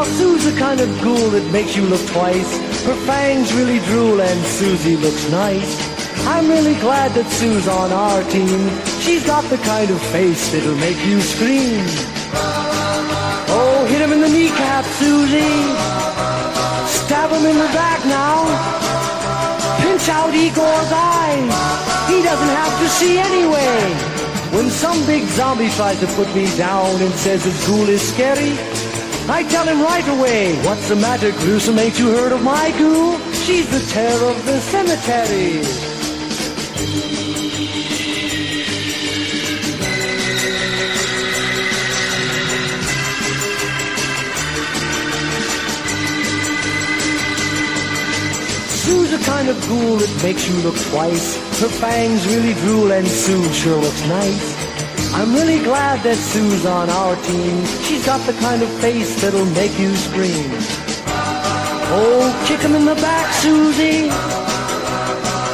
Now, 0.00 0.06
Sue's 0.16 0.50
the 0.50 0.58
kind 0.58 0.80
of 0.80 0.88
ghoul 1.02 1.28
that 1.28 1.44
makes 1.52 1.76
you 1.76 1.84
look 1.84 2.00
twice. 2.08 2.56
Her 2.88 2.96
fangs 3.04 3.52
really 3.52 3.80
drool 3.80 4.18
and 4.18 4.40
Susie 4.46 4.96
looks 4.96 5.28
nice. 5.30 5.76
I'm 6.24 6.48
really 6.48 6.72
glad 6.80 7.12
that 7.12 7.28
Sue's 7.28 7.68
on 7.68 7.92
our 7.92 8.24
team. 8.32 8.64
She's 9.04 9.26
got 9.26 9.44
the 9.52 9.58
kind 9.58 9.90
of 9.90 10.00
face 10.08 10.52
that'll 10.52 10.80
make 10.80 10.96
you 11.04 11.20
scream. 11.20 11.84
Oh, 13.52 13.84
hit 13.92 14.00
him 14.00 14.16
in 14.16 14.24
the 14.24 14.32
kneecap, 14.32 14.88
Susie. 14.96 15.68
Stab 16.88 17.28
him 17.28 17.44
in 17.44 17.60
the 17.60 17.70
back 17.76 18.00
now. 18.08 18.48
Pinch 19.84 20.08
out 20.08 20.32
Igor's 20.32 20.92
eyes. 20.96 21.52
He 22.08 22.24
doesn't 22.24 22.54
have 22.56 22.72
to 22.80 22.88
see 22.88 23.20
anyway. 23.20 23.76
When 24.56 24.70
some 24.70 24.96
big 25.04 25.28
zombie 25.36 25.68
tries 25.76 26.00
to 26.00 26.06
put 26.16 26.34
me 26.34 26.48
down 26.56 26.88
and 27.04 27.12
says 27.20 27.44
his 27.44 27.68
ghoul 27.68 27.86
is 27.90 28.00
scary, 28.00 28.56
I 29.28 29.44
tell 29.44 29.66
him 29.66 29.80
right 29.82 30.08
away, 30.08 30.56
what's 30.64 30.88
the 30.88 30.96
matter, 30.96 31.30
gruesome? 31.32 31.78
Ain't 31.78 31.98
you 31.98 32.10
heard 32.10 32.32
of 32.32 32.42
my 32.42 32.70
ghoul? 32.78 33.18
She's 33.44 33.68
the 33.70 33.80
terror 33.92 34.30
of 34.30 34.44
the 34.44 34.60
cemetery. 34.60 35.62
Sue's 48.68 49.12
a 49.12 49.24
kind 49.24 49.48
of 49.48 49.60
ghoul 49.68 49.96
that 49.96 50.20
makes 50.22 50.48
you 50.48 50.56
look 50.62 50.76
twice. 50.90 51.36
Her 51.60 51.68
fangs 51.68 52.26
really 52.26 52.54
drool 52.54 52.90
and 52.92 53.06
Sue 53.06 53.52
sure 53.52 53.80
looks 53.80 54.02
nice. 54.08 54.59
I'm 55.12 55.34
really 55.34 55.58
glad 55.58 56.02
that 56.04 56.16
Sue's 56.16 56.64
on 56.64 56.88
our 56.88 57.16
team. 57.26 57.66
She's 57.82 58.06
got 58.06 58.24
the 58.26 58.32
kind 58.40 58.62
of 58.62 58.70
face 58.80 59.20
that'll 59.20 59.44
make 59.58 59.76
you 59.78 59.94
scream. 59.96 60.50
Oh, 61.92 62.30
kick 62.46 62.60
him 62.60 62.74
in 62.74 62.84
the 62.86 62.94
back, 62.94 63.26
Susie. 63.42 64.06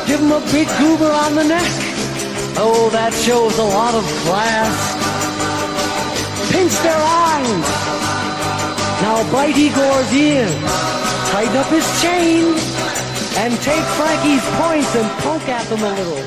Give 0.06 0.20
him 0.20 0.30
a 0.30 0.44
big 0.52 0.68
goober 0.78 1.10
on 1.10 1.34
the 1.34 1.44
neck. 1.44 1.72
Oh, 2.60 2.88
that 2.92 3.12
shows 3.12 3.58
a 3.58 3.64
lot 3.64 3.94
of 3.94 4.04
class. 4.28 4.76
Pinch 6.52 6.76
their 6.84 7.00
eyes. 7.00 7.66
Now 9.02 9.24
bite 9.32 9.56
Igor's 9.56 10.12
ear. 10.12 10.46
Tighten 11.32 11.56
up 11.56 11.66
his 11.72 11.88
chain. 12.04 12.54
And 13.40 13.52
take 13.60 13.84
Frankie's 13.96 14.46
points 14.60 14.94
and 14.94 15.08
poke 15.24 15.48
at 15.48 15.66
them 15.68 15.82
a 15.82 15.92
little. 15.96 16.24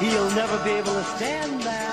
He'll 0.00 0.30
never 0.34 0.56
be 0.64 0.70
able 0.70 0.92
to 0.92 1.04
stand 1.16 1.62
that. 1.62 1.85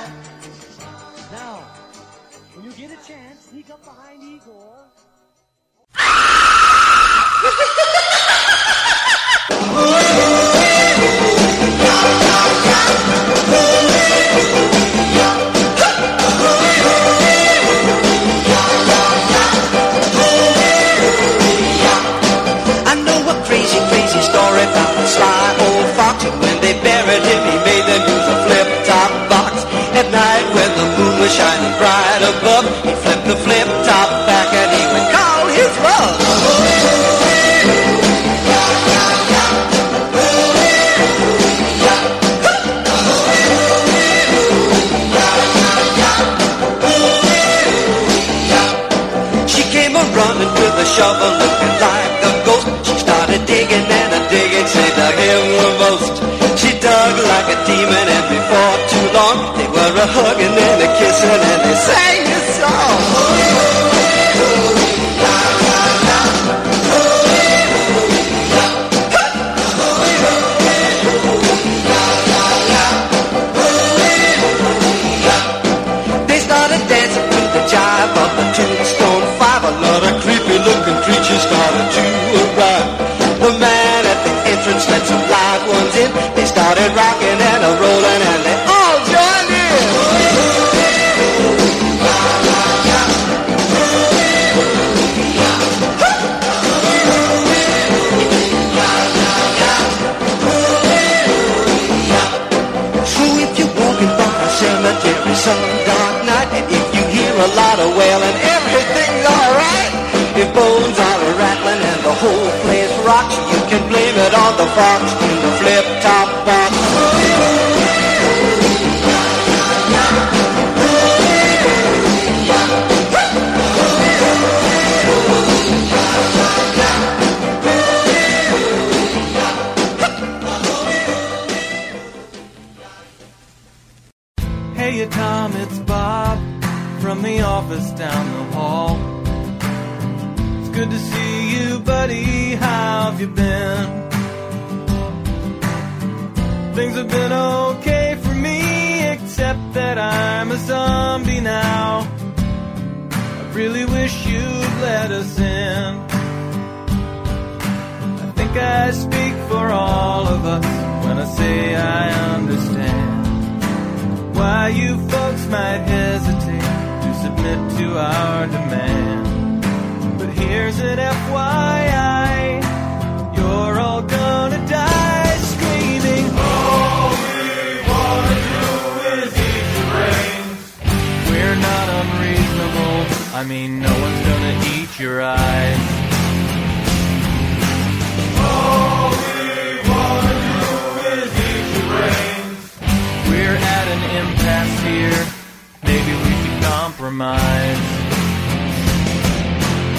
Compromise. 197.04 197.84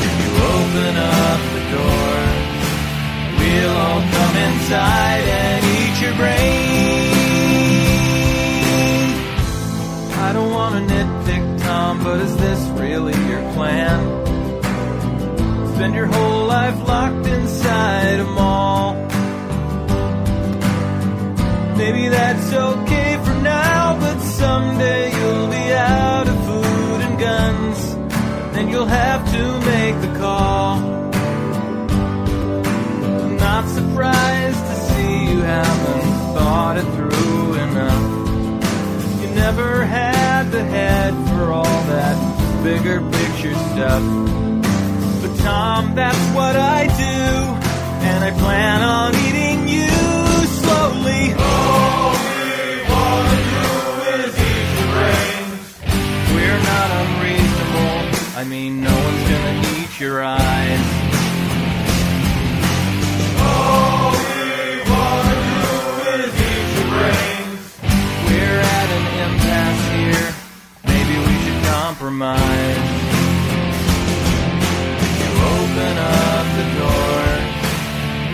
If 0.06 0.12
you 0.20 0.30
open 0.56 0.92
up 0.96 1.40
the 1.56 1.62
door, 1.76 2.14
we'll 3.38 3.76
all 3.76 4.00
come 4.16 4.36
inside 4.48 5.24
and 5.44 5.60
eat 5.76 5.96
your 6.00 6.14
brains. 6.16 7.14
I 10.16 10.32
don't 10.32 10.50
want 10.50 10.72
to 10.76 10.94
nitpick, 10.94 11.44
Tom, 11.62 12.02
but 12.02 12.20
is 12.20 12.36
this 12.38 12.60
really 12.80 13.16
your 13.28 13.42
plan? 13.52 13.98
Spend 15.74 15.94
your 15.94 16.06
whole 16.06 16.46
life 16.46 16.88
locked 16.88 17.26
inside 17.26 18.20
a 18.20 18.24
mall. 18.24 18.94
Maybe 21.76 22.08
that's 22.08 22.52
okay 22.54 23.18
for 23.22 23.34
now, 23.42 23.98
but 24.00 24.18
someday 24.20 25.13
you'll 28.74 28.86
have 28.86 29.24
to 29.30 29.60
make 29.70 30.00
the 30.00 30.18
call. 30.18 30.78
I'm 33.22 33.36
not 33.36 33.68
surprised 33.68 34.62
to 34.70 34.74
see 34.88 35.30
you 35.30 35.38
haven't 35.42 36.34
thought 36.34 36.76
it 36.82 36.88
through 36.96 37.54
enough. 37.66 38.06
You 39.22 39.28
never 39.36 39.84
had 39.84 40.50
the 40.50 40.64
head 40.64 41.14
for 41.28 41.52
all 41.52 41.80
that 41.94 42.16
bigger 42.64 43.00
picture 43.00 43.54
stuff. 43.54 44.02
But 45.22 45.32
Tom, 45.44 45.94
that's 45.94 46.24
what 46.34 46.56
I 46.56 46.88
do, 47.06 47.18
and 48.08 48.24
I 48.24 48.32
plan 48.44 48.82
on 48.82 49.14
eating 49.26 49.68
you 49.68 49.94
slowly. 50.58 51.22
All 51.38 52.10
we 52.26 52.82
wanna 52.90 53.40
do 53.54 53.68
is 54.18 54.32
eat 54.50 54.68
your 54.78 54.88
brains. 54.94 55.62
We're 56.34 56.62
not. 56.64 57.13
I 58.36 58.42
mean, 58.42 58.80
no 58.80 58.90
one's 58.90 59.28
gonna 59.30 59.60
eat 59.78 60.00
your 60.00 60.24
eyes. 60.24 60.80
All 63.38 64.10
we 64.10 64.82
wanna 64.90 65.36
do 65.50 65.62
is 66.18 66.34
eat 66.50 66.68
your 66.74 66.88
brains. 66.94 67.62
We're 68.26 68.60
at 68.60 68.88
an 68.98 69.06
impasse 69.24 69.84
here. 69.94 70.28
Maybe 70.82 71.14
we 71.26 71.34
should 71.44 71.62
compromise. 71.70 72.90
You 75.20 75.30
open 75.54 75.94
up 76.18 76.46
the 76.58 76.66
door, 76.82 77.22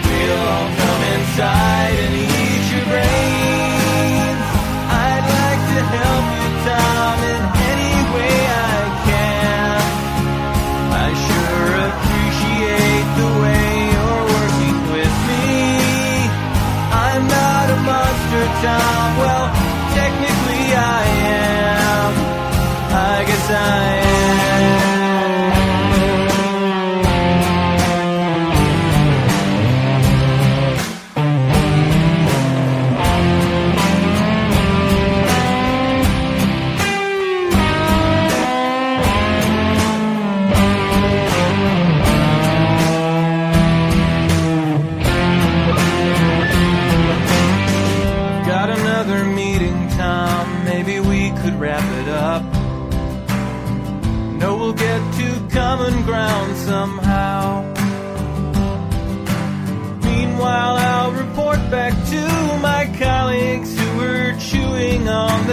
we'll 0.09 0.45
all 0.49 0.71
come 0.81 1.03
inside 1.13 1.97
and 2.05 2.15
eat 2.17 2.65
your 2.73 2.85
brains. 2.87 3.40
Monster, 18.63 19.21
Well, 19.21 19.47
technically 19.95 20.75
I 20.75 21.05
am. 21.33 22.13
I 22.93 23.25
guess 23.27 23.51
I 23.51 24.01
am. 24.05 24.10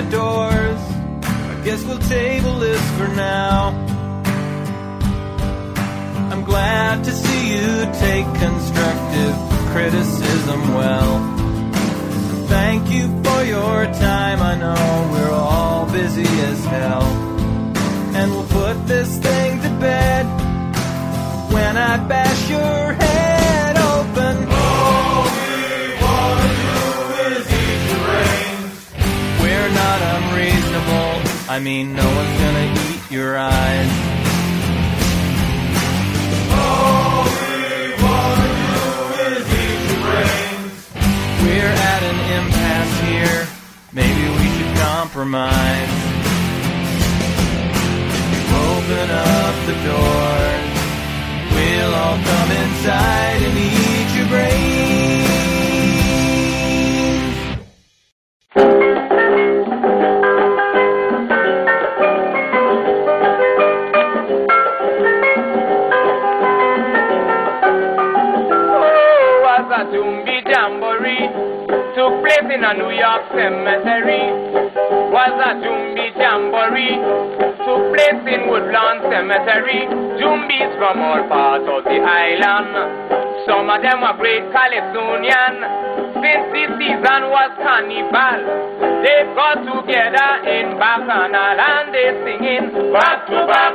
The 0.03 0.11
doors. 0.11 0.81
I 1.23 1.61
guess 1.65 1.83
we'll 1.83 1.97
table 1.97 2.59
this 2.59 2.79
for 2.97 3.07
now. 3.15 3.69
I'm 6.31 6.43
glad 6.43 7.03
to 7.03 7.11
see 7.11 7.53
you 7.53 7.67
take 8.05 8.25
constructive 8.45 9.35
criticism 9.73 10.75
well. 10.75 11.16
I 31.57 31.59
mean, 31.59 31.95
no 31.95 32.05
one's 32.05 32.39
gonna 32.39 32.71
eat 32.85 33.01
your 33.09 33.35
eyes. 33.35 33.91
All 36.53 37.23
we 37.25 37.97
wanna 37.97 38.49
do 38.61 38.85
is 39.25 39.45
eat 39.65 39.81
your 39.89 40.01
brains. 40.05 40.77
We're 41.41 41.75
at 41.93 42.01
an 42.11 42.19
impasse 42.37 42.95
here. 43.09 43.41
Maybe 43.91 44.23
we 44.37 44.45
should 44.53 44.73
compromise. 44.85 45.93
If 48.13 48.29
you 48.29 48.57
open 48.69 49.07
up 49.17 49.55
the 49.65 49.77
doors, 49.89 50.69
we'll 51.57 51.93
all 52.01 52.19
come 52.21 52.51
inside 52.51 53.39
and 53.47 53.57
eat 53.57 54.09
your 54.15 54.27
brains. 54.27 55.16
Cemetery. 73.37 74.33
Was 75.13 75.37
a 75.37 75.49
Jumbie 75.61 76.09
Jamboree. 76.17 76.97
Took 77.61 77.83
place 77.93 78.25
in 78.25 78.49
Woodlawn 78.49 79.05
Cemetery. 79.13 79.85
Jumbies 80.17 80.73
from 80.81 80.97
all 80.97 81.21
parts 81.29 81.69
of 81.69 81.85
the 81.85 82.01
island. 82.01 82.73
Some 83.45 83.69
of 83.69 83.79
them 83.85 84.01
were 84.01 84.17
great 84.17 84.43
Calypsonian. 84.49 86.06
Since 86.17 86.49
the 86.49 86.63
season 86.81 87.21
was 87.29 87.51
carnival, 87.61 88.41
they 89.05 89.21
got 89.37 89.61
together 89.61 90.31
in 90.49 90.73
Bacchanal 90.81 91.59
and 91.61 91.93
they 91.93 92.09
singing 92.25 92.91
back 92.91 93.29
to 93.29 93.45
back, 93.45 93.73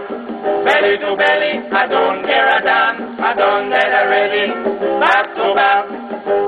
belly 0.67 0.99
to 0.99 1.11
belly. 1.15 1.55
I 1.71 1.87
don't 1.87 2.27
care 2.27 2.51
a 2.51 2.59
damn, 2.67 3.21
I 3.23 3.31
don't 3.39 3.71
get 3.71 3.91
already. 3.95 4.51
Back 4.99 5.27
to 5.39 5.47
back, 5.55 5.87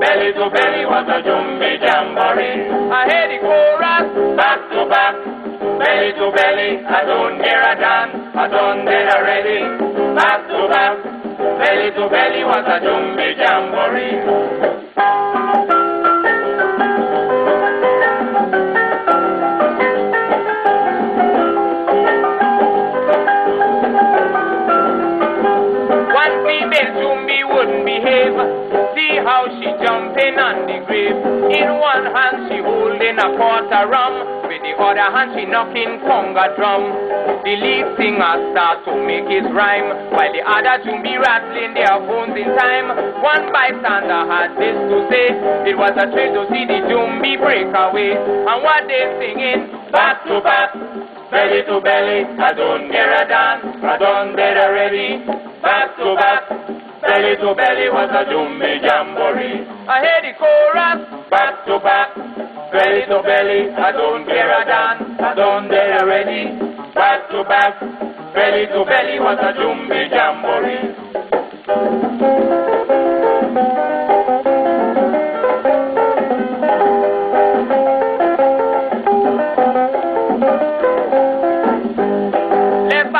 belly 0.03 0.35
to 0.35 0.45
belly 0.51 0.83
was 0.83 1.07
a 1.07 1.19
Jumbie 1.23 1.79
Jamboree. 1.79 2.67
I 2.91 3.01
hear 3.07 3.25
the 3.31 3.37
chorus, 3.39 4.07
back 4.35 4.59
to 4.75 4.81
back, 4.91 5.15
belly 5.79 6.11
to 6.11 6.27
belly. 6.35 6.83
I 6.83 7.01
don't 7.07 7.39
care 7.39 7.63
a 7.71 7.73
damn, 7.79 8.09
I 8.35 8.45
don't 8.51 8.83
get 8.83 9.07
already. 9.15 9.63
Back 10.11 10.43
to 10.51 10.59
back, 10.67 10.99
belly 11.39 11.89
to 11.95 12.03
belly 12.11 12.43
was 12.43 12.65
a 12.67 12.77
Jumbie 12.83 13.39
Jamboree. 13.39 14.65
In 31.55 31.71
one 31.79 32.05
hand 32.11 32.51
she 32.51 32.59
holding 32.59 33.15
a 33.15 33.29
quarter 33.39 33.87
rum. 33.87 34.43
With 34.43 34.59
the 34.59 34.75
other 34.75 35.07
hand 35.07 35.31
she 35.39 35.47
knocking 35.47 36.03
conga 36.03 36.51
drum. 36.59 36.83
The 37.47 37.55
lead 37.55 37.95
singer 37.95 38.51
start 38.51 38.83
to 38.83 38.93
make 38.99 39.23
his 39.31 39.47
rhyme. 39.55 40.11
While 40.11 40.35
the 40.35 40.43
other 40.43 40.83
Jumbi 40.83 41.15
rattling 41.15 41.73
their 41.79 41.95
phones 42.03 42.35
in 42.35 42.51
time. 42.59 42.91
One 43.23 43.55
bystander 43.55 44.27
had 44.27 44.51
this 44.59 44.75
to 44.75 44.97
say. 45.07 45.31
It 45.71 45.77
was 45.79 45.95
a 45.95 46.11
thrill 46.11 46.43
to 46.43 46.43
see 46.51 46.67
the 46.67 46.83
Jumbi 46.91 47.39
break 47.39 47.71
away. 47.71 48.19
And 48.19 48.59
what 48.59 48.83
they 48.91 49.07
singing 49.15 49.71
back 49.95 50.27
to 50.27 50.41
back. 50.43 50.75
Belly 51.31 51.63
to 51.65 51.81
belly, 51.81 52.23
I 52.37 52.53
don't 52.53 52.91
get 52.91 53.09
a 53.09 53.25
dance, 53.27 53.65
I 53.83 53.97
don't 53.97 54.35
get 54.35 54.57
a 54.57 54.71
ready. 54.71 55.25
Back 55.61 55.97
to 55.97 56.15
back, 56.15 56.49
belly 57.01 57.35
to 57.41 57.55
belly 57.55 57.89
was 57.89 58.09
a 58.13 58.25
Jumbi 58.29 58.81
Jamboree. 58.81 59.65
I 59.89 60.01
hear 60.05 60.21
the 60.21 60.33
chorus, 60.37 61.01
back 61.29 61.65
to 61.65 61.79
back, 61.79 62.15
belly 62.71 63.05
to 63.09 63.21
belly, 63.25 63.73
I 63.73 63.91
don't 63.91 64.25
care 64.25 64.61
a 64.61 64.65
dance, 64.65 65.19
I 65.19 65.33
don't 65.33 65.67
get 65.67 66.01
a 66.01 66.05
ready. 66.05 66.45
Back 66.93 67.29
to 67.31 67.43
back, 67.43 67.79
belly 68.33 68.67
to 68.67 68.85
belly 68.85 69.19
was 69.19 69.39
a 69.41 69.53
Jumbi 69.57 70.09
Jamboree. 70.13 70.95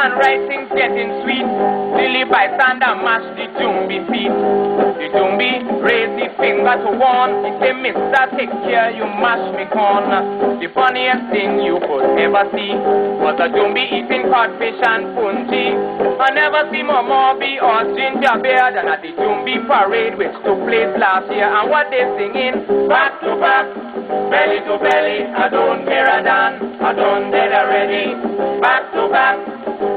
And 0.06 0.14
right 0.22 0.41
things 0.45 0.70
getting 0.78 1.10
sweet. 1.26 1.49
Lily 1.97 2.30
bystander 2.30 2.93
mash 3.01 3.26
the 3.34 3.49
Jumbi 3.58 4.06
feet. 4.06 4.30
The 4.30 5.08
Jumbi 5.10 5.66
raise 5.82 6.14
the 6.14 6.30
finger 6.38 6.78
to 6.78 6.91
warn. 6.93 7.41
He 7.41 7.49
say, 7.58 7.74
Mister, 7.74 8.30
take 8.38 8.53
care, 8.70 8.93
you 8.93 9.01
mash 9.18 9.41
me 9.58 9.66
corn. 9.74 10.06
The 10.62 10.70
funniest 10.78 11.34
thing 11.34 11.58
you 11.66 11.82
could 11.82 12.22
ever 12.22 12.45
see 12.53 12.78
was 13.18 13.34
a 13.41 13.49
Jumbi 13.49 13.82
eating 13.82 14.30
codfish 14.30 14.78
and 14.78 15.18
punji. 15.18 15.74
I 15.74 16.30
never 16.38 16.70
see 16.70 16.86
more 16.86 17.34
be 17.41 17.58
or 17.58 17.89
ginger 17.97 18.38
beer 18.45 18.78
than 18.78 18.86
at 18.86 19.01
the 19.01 19.10
Jumbi 19.18 19.66
parade 19.66 20.22
which 20.22 20.38
took 20.45 20.62
place 20.70 20.93
last 21.01 21.34
year. 21.34 21.49
And 21.49 21.66
what 21.74 21.89
they 21.89 22.06
singing 22.14 22.62
back 22.86 23.18
to 23.26 23.34
back. 23.41 23.84
Belly 23.96 24.60
to 24.68 24.76
belly, 24.78 25.24
I 25.24 25.48
don't 25.48 25.86
care 25.86 26.04
a 26.04 26.22
damn, 26.22 26.84
I 26.84 26.91
don't 26.91 27.32
get 27.32 27.48
a 27.48 27.64
ready. 27.72 28.12
Back 28.60 28.91
to 28.91 29.08
back, 29.08 29.39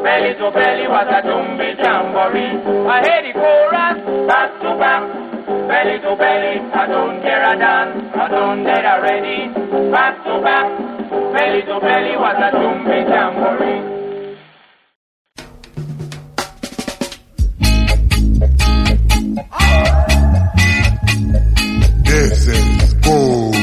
belly 0.05 0.35
to 0.39 0.51
belly 0.55 0.87
was 0.87 1.09
a 1.11 1.21
Jumbi 1.27 1.75
Jamboree. 1.77 2.63
I 2.87 3.03
hear 3.03 3.23
the 3.27 3.33
chorus, 3.35 3.99
back 4.29 4.55
to 4.63 4.79
back, 4.79 5.03
belly 5.67 5.99
to 5.99 6.15
belly, 6.15 6.63
I 6.71 6.87
don't 6.87 7.21
care 7.23 7.43
a 7.43 7.59
damn, 7.59 7.89
I 8.15 8.29
don't 8.29 8.63
get 8.63 8.87
a 8.87 9.03
ready. 9.03 9.51
Back 9.91 10.23
to 10.23 10.41
back, 10.47 10.69
belly 11.35 11.63
to 11.63 11.81
belly 11.81 12.15
was 12.15 12.39
a 12.39 12.51
Jumbi 12.55 13.03
Jamboree. 13.03 13.99
This 22.05 22.47
is 22.47 22.95
Gold 22.95 23.58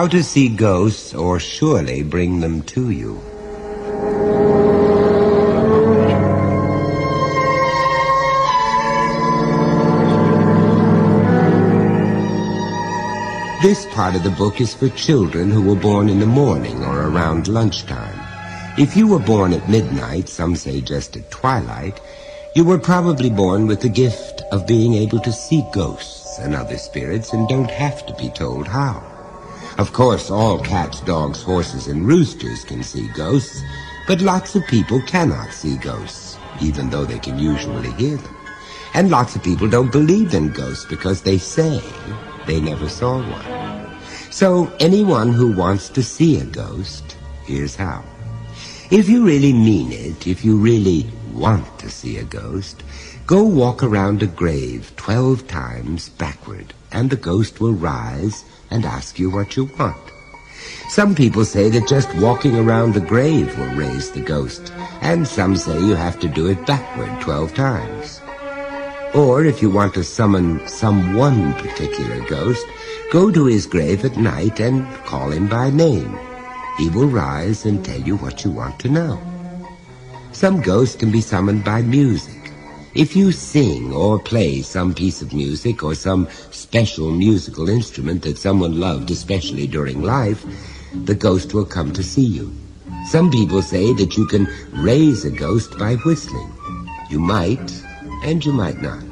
How 0.00 0.08
to 0.08 0.24
see 0.24 0.48
ghosts 0.48 1.12
or 1.12 1.38
surely 1.38 2.02
bring 2.02 2.40
them 2.40 2.62
to 2.72 2.88
you. 2.88 3.20
This 13.60 13.84
part 13.92 14.14
of 14.14 14.22
the 14.22 14.34
book 14.38 14.62
is 14.62 14.72
for 14.72 14.88
children 14.88 15.50
who 15.50 15.60
were 15.60 15.74
born 15.74 16.08
in 16.08 16.18
the 16.18 16.24
morning 16.24 16.82
or 16.82 17.02
around 17.02 17.46
lunchtime. 17.46 18.18
If 18.78 18.96
you 18.96 19.06
were 19.06 19.18
born 19.18 19.52
at 19.52 19.68
midnight, 19.68 20.30
some 20.30 20.56
say 20.56 20.80
just 20.80 21.14
at 21.18 21.30
twilight, 21.30 22.00
you 22.56 22.64
were 22.64 22.78
probably 22.78 23.28
born 23.28 23.66
with 23.66 23.82
the 23.82 23.90
gift 23.90 24.40
of 24.50 24.66
being 24.66 24.94
able 24.94 25.20
to 25.20 25.30
see 25.30 25.62
ghosts 25.74 26.38
and 26.38 26.54
other 26.54 26.78
spirits 26.78 27.34
and 27.34 27.46
don't 27.46 27.70
have 27.70 28.06
to 28.06 28.14
be 28.14 28.30
told 28.30 28.66
how. 28.66 29.19
Of 29.80 29.94
course, 29.94 30.30
all 30.30 30.58
cats, 30.58 31.00
dogs, 31.00 31.40
horses, 31.40 31.86
and 31.86 32.06
roosters 32.06 32.64
can 32.64 32.82
see 32.82 33.08
ghosts, 33.14 33.62
but 34.06 34.20
lots 34.20 34.54
of 34.54 34.66
people 34.66 35.00
cannot 35.00 35.54
see 35.54 35.78
ghosts, 35.78 36.36
even 36.60 36.90
though 36.90 37.06
they 37.06 37.18
can 37.18 37.38
usually 37.38 37.90
hear 37.92 38.18
them. 38.18 38.36
And 38.92 39.10
lots 39.10 39.36
of 39.36 39.42
people 39.42 39.70
don't 39.70 39.90
believe 39.90 40.34
in 40.34 40.52
ghosts 40.52 40.84
because 40.84 41.22
they 41.22 41.38
say 41.38 41.80
they 42.46 42.60
never 42.60 42.90
saw 42.90 43.22
one. 43.22 43.98
So 44.30 44.70
anyone 44.80 45.32
who 45.32 45.56
wants 45.56 45.88
to 45.88 46.02
see 46.02 46.38
a 46.38 46.44
ghost, 46.44 47.16
here's 47.46 47.74
how. 47.74 48.04
If 48.90 49.08
you 49.08 49.24
really 49.24 49.54
mean 49.54 49.92
it, 49.92 50.26
if 50.26 50.44
you 50.44 50.58
really 50.58 51.06
want 51.32 51.78
to 51.78 51.88
see 51.88 52.18
a 52.18 52.24
ghost, 52.24 52.82
go 53.24 53.42
walk 53.44 53.82
around 53.82 54.22
a 54.22 54.26
grave 54.26 54.92
twelve 54.96 55.48
times 55.48 56.10
backward, 56.10 56.74
and 56.92 57.08
the 57.08 57.16
ghost 57.16 57.62
will 57.62 57.72
rise 57.72 58.44
and 58.70 58.84
ask 58.84 59.18
you 59.18 59.30
what 59.30 59.56
you 59.56 59.64
want. 59.78 59.96
Some 60.88 61.14
people 61.14 61.44
say 61.44 61.68
that 61.70 61.88
just 61.88 62.12
walking 62.16 62.56
around 62.56 62.94
the 62.94 63.00
grave 63.00 63.56
will 63.58 63.74
raise 63.74 64.10
the 64.10 64.20
ghost, 64.20 64.72
and 65.00 65.26
some 65.26 65.56
say 65.56 65.78
you 65.78 65.94
have 65.94 66.18
to 66.20 66.28
do 66.28 66.48
it 66.48 66.66
backward 66.66 67.20
twelve 67.20 67.54
times. 67.54 68.20
Or 69.14 69.44
if 69.44 69.62
you 69.62 69.70
want 69.70 69.94
to 69.94 70.04
summon 70.04 70.66
some 70.66 71.14
one 71.14 71.54
particular 71.54 72.20
ghost, 72.28 72.66
go 73.10 73.30
to 73.30 73.46
his 73.46 73.66
grave 73.66 74.04
at 74.04 74.16
night 74.16 74.60
and 74.60 74.86
call 75.04 75.30
him 75.30 75.48
by 75.48 75.70
name. 75.70 76.18
He 76.78 76.88
will 76.90 77.08
rise 77.08 77.66
and 77.66 77.84
tell 77.84 78.00
you 78.00 78.16
what 78.16 78.44
you 78.44 78.50
want 78.50 78.78
to 78.80 78.88
know. 78.88 79.20
Some 80.32 80.60
ghosts 80.60 80.96
can 80.96 81.10
be 81.10 81.20
summoned 81.20 81.64
by 81.64 81.82
music. 81.82 82.39
If 82.94 83.14
you 83.14 83.30
sing 83.30 83.92
or 83.92 84.18
play 84.18 84.62
some 84.62 84.94
piece 84.94 85.22
of 85.22 85.32
music 85.32 85.84
or 85.84 85.94
some 85.94 86.28
special 86.50 87.12
musical 87.12 87.68
instrument 87.68 88.22
that 88.22 88.36
someone 88.36 88.80
loved, 88.80 89.12
especially 89.12 89.68
during 89.68 90.02
life, 90.02 90.44
the 91.04 91.14
ghost 91.14 91.54
will 91.54 91.64
come 91.64 91.92
to 91.92 92.02
see 92.02 92.24
you. 92.24 92.52
Some 93.06 93.30
people 93.30 93.62
say 93.62 93.92
that 93.92 94.16
you 94.16 94.26
can 94.26 94.48
raise 94.72 95.24
a 95.24 95.30
ghost 95.30 95.78
by 95.78 95.94
whistling. 96.04 96.52
You 97.08 97.20
might, 97.20 97.72
and 98.24 98.44
you 98.44 98.52
might 98.52 98.82
not. 98.82 99.04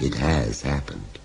It 0.00 0.14
has 0.14 0.62
happened. 0.62 1.18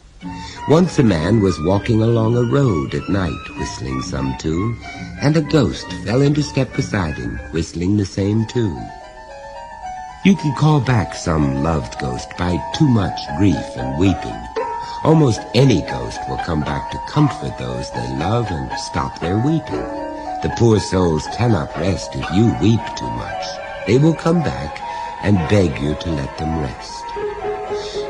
Once 0.67 0.97
a 0.97 1.03
man 1.03 1.39
was 1.39 1.61
walking 1.61 2.01
along 2.01 2.35
a 2.35 2.51
road 2.51 2.95
at 2.95 3.07
night 3.09 3.57
whistling 3.59 4.01
some 4.01 4.35
tune, 4.39 4.75
and 5.21 5.37
a 5.37 5.41
ghost 5.41 5.85
fell 6.03 6.23
into 6.23 6.41
step 6.41 6.75
beside 6.75 7.13
him 7.13 7.37
whistling 7.51 7.97
the 7.97 8.05
same 8.05 8.43
tune. 8.47 8.83
You 10.25 10.35
can 10.35 10.55
call 10.55 10.81
back 10.81 11.13
some 11.13 11.61
loved 11.61 11.99
ghost 11.99 12.35
by 12.35 12.57
too 12.73 12.87
much 12.87 13.19
grief 13.37 13.77
and 13.77 13.99
weeping. 13.99 14.41
Almost 15.03 15.39
any 15.53 15.83
ghost 15.83 16.19
will 16.27 16.39
come 16.39 16.61
back 16.61 16.89
to 16.89 16.97
comfort 17.07 17.55
those 17.59 17.91
they 17.91 18.07
love 18.15 18.47
and 18.49 18.71
stop 18.79 19.19
their 19.19 19.37
weeping. 19.37 19.85
The 20.41 20.51
poor 20.57 20.79
souls 20.79 21.27
cannot 21.37 21.77
rest 21.77 22.15
if 22.15 22.27
you 22.33 22.45
weep 22.59 22.81
too 22.97 23.11
much. 23.11 23.45
They 23.85 23.99
will 23.99 24.15
come 24.15 24.39
back 24.39 24.81
and 25.21 25.37
beg 25.47 25.79
you 25.79 25.93
to 25.93 26.09
let 26.09 26.35
them 26.39 26.59
rest. 26.59 27.03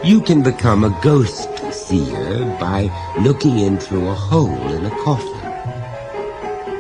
You 0.02 0.22
can 0.22 0.42
become 0.42 0.86
a 0.86 0.98
ghost 1.02 1.50
seer 1.74 2.46
by 2.62 2.90
looking 3.20 3.60
in 3.60 3.78
through 3.78 4.08
a 4.08 4.14
hole 4.14 4.72
in 4.72 4.86
a 4.86 5.04
coffin. 5.04 5.36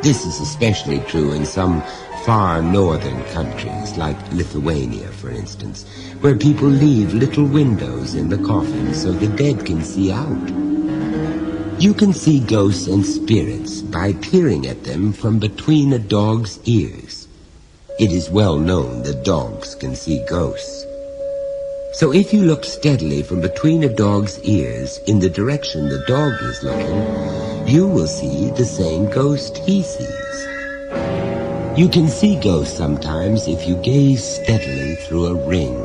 This 0.01 0.25
is 0.25 0.39
especially 0.39 0.99
true 0.99 1.33
in 1.33 1.45
some 1.45 1.83
far 2.25 2.59
northern 2.59 3.23
countries, 3.25 3.95
like 3.97 4.19
Lithuania, 4.33 5.07
for 5.09 5.29
instance, 5.29 5.85
where 6.21 6.35
people 6.35 6.67
leave 6.67 7.13
little 7.13 7.45
windows 7.45 8.15
in 8.15 8.29
the 8.29 8.37
coffin 8.39 8.95
so 8.95 9.11
the 9.11 9.27
dead 9.27 9.63
can 9.63 9.83
see 9.83 10.11
out. 10.11 10.49
You 11.79 11.93
can 11.93 12.13
see 12.13 12.39
ghosts 12.39 12.87
and 12.87 13.05
spirits 13.05 13.83
by 13.83 14.13
peering 14.13 14.65
at 14.65 14.83
them 14.85 15.13
from 15.13 15.37
between 15.37 15.93
a 15.93 15.99
dog's 15.99 16.59
ears. 16.65 17.27
It 17.99 18.11
is 18.11 18.31
well 18.31 18.57
known 18.57 19.03
that 19.03 19.23
dogs 19.23 19.75
can 19.75 19.95
see 19.95 20.25
ghosts. 20.27 20.83
So 21.93 22.11
if 22.11 22.33
you 22.33 22.41
look 22.41 22.65
steadily 22.65 23.21
from 23.21 23.39
between 23.39 23.83
a 23.83 23.93
dog's 23.93 24.39
ears 24.41 24.97
in 25.05 25.19
the 25.19 25.29
direction 25.29 25.89
the 25.89 26.03
dog 26.07 26.33
is 26.41 26.63
looking, 26.63 27.67
you 27.67 27.85
will 27.87 28.07
see 28.07 28.49
the 28.49 28.65
same 28.65 29.11
ghost 29.11 29.57
he 29.59 29.83
sees. 29.83 30.24
You 31.77 31.89
can 31.89 32.07
see 32.07 32.39
ghosts 32.39 32.77
sometimes 32.77 33.49
if 33.49 33.67
you 33.67 33.75
gaze 33.75 34.23
steadily 34.23 34.95
through 34.95 35.25
a 35.25 35.33
ring. 35.45 35.75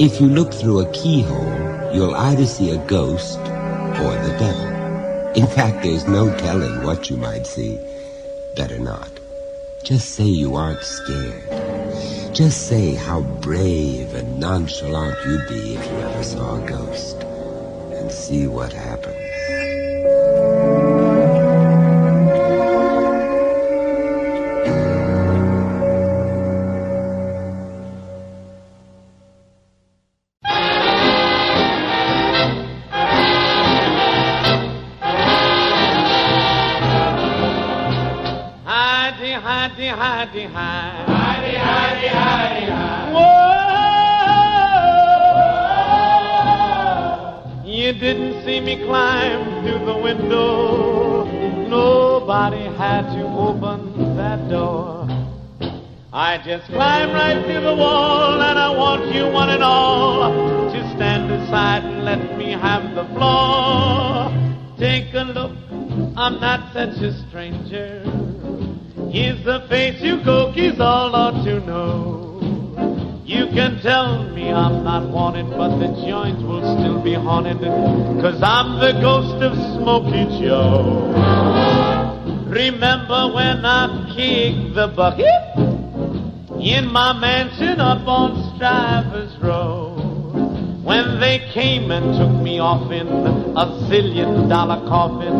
If 0.00 0.22
you 0.22 0.26
look 0.26 0.54
through 0.54 0.80
a 0.80 0.92
keyhole, 0.92 1.94
you'll 1.94 2.14
either 2.14 2.46
see 2.46 2.70
a 2.70 2.78
ghost 2.86 3.38
or 3.38 4.14
the 4.24 4.34
devil. 4.38 5.34
In 5.34 5.46
fact, 5.48 5.82
there's 5.82 6.08
no 6.08 6.34
telling 6.38 6.82
what 6.82 7.10
you 7.10 7.18
might 7.18 7.46
see. 7.46 7.78
Better 8.56 8.78
not. 8.78 9.10
Just 9.84 10.14
say 10.14 10.24
you 10.24 10.56
aren't 10.56 10.82
scared. 10.82 11.44
Just 12.34 12.66
say 12.66 12.94
how 12.94 13.20
brave 13.20 14.14
and 14.14 14.40
nonchalant 14.40 15.18
you'd 15.26 15.46
be 15.48 15.74
if 15.74 15.84
you 15.84 15.98
ever 15.98 16.24
saw 16.24 16.56
a 16.56 16.66
ghost. 16.66 17.22
And 17.92 18.10
see 18.10 18.46
what 18.46 18.72
happens. 18.72 19.15
Had 52.76 53.08
to 53.16 53.24
open 53.24 54.16
that 54.16 54.50
door. 54.50 55.08
I 56.12 56.36
just 56.44 56.66
climbed 56.66 57.12
right 57.12 57.42
through 57.44 57.62
the 57.62 57.74
wall, 57.74 58.40
and 58.40 58.58
I 58.58 58.70
want 58.76 59.14
you 59.14 59.24
one 59.32 59.48
and 59.48 59.62
all 59.62 60.30
to 60.70 60.94
stand 60.94 61.30
aside 61.30 61.84
and 61.84 62.04
let 62.04 62.36
me 62.36 62.52
have 62.52 62.94
the 62.94 63.04
floor. 63.14 64.28
Take 64.78 65.12
a 65.14 65.24
look, 65.24 65.52
I'm 66.16 66.38
not 66.38 66.72
such 66.74 67.02
a 67.02 67.12
stranger. 67.28 68.02
Here's 69.10 69.42
the 69.44 69.66
face 69.70 70.02
you 70.02 70.20
cookies 70.22 70.78
all 70.78 71.14
ought 71.14 71.44
to 71.44 71.60
know. 71.60 72.40
You 73.24 73.46
can 73.46 73.80
tell 73.82 74.28
me 74.34 74.52
I'm 74.52 74.84
not 74.84 75.10
wanted, 75.10 75.48
but 75.50 75.78
the 75.78 75.88
joint 76.06 76.38
will 76.46 76.60
still 76.78 77.02
be 77.02 77.14
haunted, 77.14 77.58
cause 78.20 78.40
I'm 78.42 78.78
the 78.80 79.00
ghost 79.00 79.42
of 79.42 79.52
Smokey 79.80 80.44
Joe. 80.44 81.85
Remember 82.56 83.34
when 83.34 83.66
I 83.66 84.14
kicked 84.16 84.74
the 84.76 84.88
bucket 84.88 85.28
in 86.58 86.90
my 86.90 87.12
mansion 87.12 87.82
up 87.82 88.08
on 88.08 88.56
Strivers 88.56 89.36
Row? 89.42 89.92
When 90.82 91.20
they 91.20 91.40
came 91.52 91.90
and 91.90 92.16
took 92.16 92.42
me 92.42 92.58
off 92.58 92.90
in 92.90 93.08
a 93.08 93.66
zillion 93.90 94.48
dollar 94.48 94.88
coffin, 94.88 95.34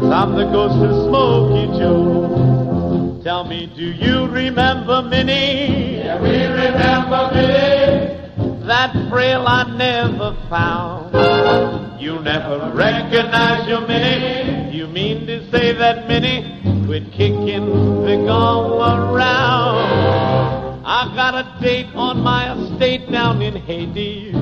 cause 0.00 0.10
I'm 0.10 0.34
the 0.36 0.44
ghost 0.44 0.82
of 0.82 1.06
Smokey 1.06 1.78
Joe. 1.78 3.20
Tell 3.22 3.44
me, 3.44 3.70
do 3.76 3.84
you 3.84 4.26
remember 4.26 5.02
Minnie? 5.02 5.98
Yeah, 5.98 6.18
we 6.18 6.30
remember 6.46 7.30
Minnie. 7.34 8.64
That 8.66 9.10
frail 9.10 9.46
I 9.46 9.64
never 9.76 10.34
found. 10.48 12.00
You 12.00 12.20
never 12.20 12.72
recognize 12.74 13.68
your 13.68 13.86
Minnie. 13.86 14.55
Mean 14.96 15.26
to 15.26 15.50
say 15.50 15.74
that 15.74 16.08
Minnie 16.08 16.40
quit 16.86 17.12
kicking 17.12 17.66
the 18.06 18.16
gong 18.26 18.80
around? 18.80 20.82
I 20.86 21.12
got 21.14 21.34
a 21.34 21.62
date 21.62 21.94
on 21.94 22.20
my 22.20 22.56
estate 22.56 23.12
down 23.12 23.42
in 23.42 23.56
Hades. 23.56 24.32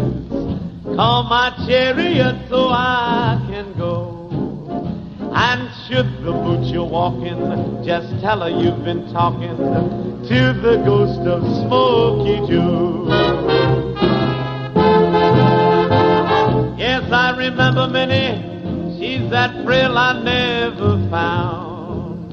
Call 0.95 1.25
my 1.25 1.51
chariot 1.67 2.47
so 2.49 2.69
I 2.69 3.45
can 3.51 3.77
go. 3.77 4.29
And 5.35 5.69
should 5.89 6.25
the 6.25 6.31
boot 6.31 6.73
you're 6.73 6.89
walking, 6.89 7.83
just 7.85 8.11
tell 8.23 8.43
her 8.43 8.49
you've 8.49 8.85
been 8.85 9.13
talking 9.13 9.57
to 9.57 10.61
the 10.63 10.81
ghost 10.87 11.19
of 11.27 11.43
Smokey 11.67 12.47
Joe. 12.49 13.09
Yes, 16.79 17.11
I 17.11 17.35
remember 17.37 17.89
Minnie. 17.89 18.54
She's 19.05 19.29
that 19.29 19.67
frail 19.67 19.99
I 19.99 20.19
never 20.23 20.97
found. 21.11 22.33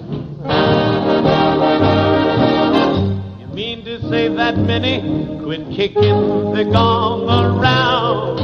You 3.42 3.48
mean 3.48 3.84
to 3.84 4.00
say 4.10 4.30
that 4.30 4.58
Minnie 4.58 5.38
quit 5.44 5.70
kicking 5.76 6.54
the 6.56 6.64
gong 6.72 7.28
around? 7.28 8.40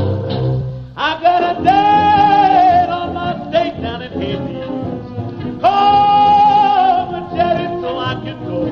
I 0.97 1.21
got 1.21 1.41
a 1.41 1.63
date 1.63 2.91
on 2.91 3.13
my 3.13 3.31
stake 3.49 3.81
down 3.81 4.01
in 4.01 4.11
Hades. 4.19 5.61
Call 5.61 7.11
the 7.13 7.21
chariot 7.33 7.79
so 7.79 7.97
I 7.97 8.13
can 8.25 8.43
go. 8.43 8.65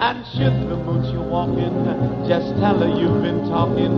And 0.00 0.26
should 0.28 0.66
the 0.70 0.76
moon 0.76 1.04
you're 1.12 2.26
just 2.26 2.58
tell 2.58 2.78
her 2.78 2.88
you've 2.88 3.22
been 3.22 3.50
talking 3.50 3.92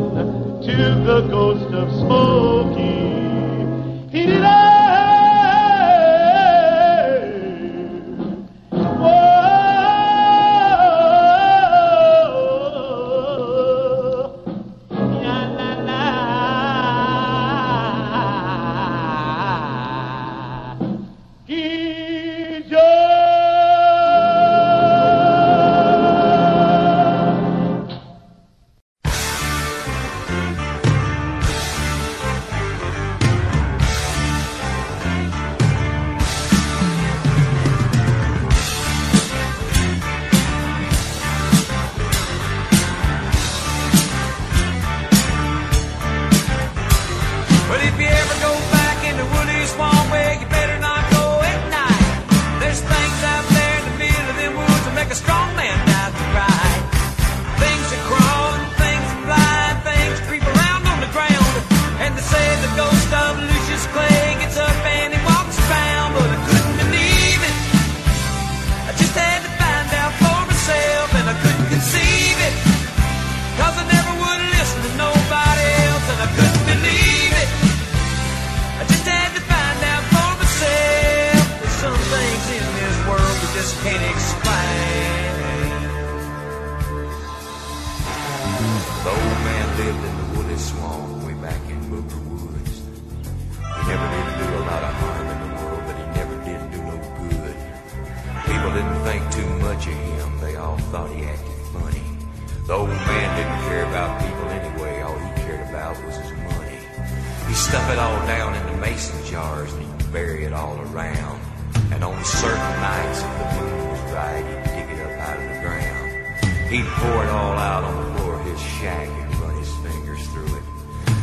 to 0.66 0.76
the 1.06 1.28
ghost 1.30 1.72
of 1.72 1.88
Smokey. 1.92 3.31
But 4.12 4.71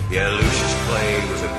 Yeah, 0.10 0.28
Lucius 0.30 0.74
Clay 0.88 1.30
was 1.30 1.44
a 1.44 1.59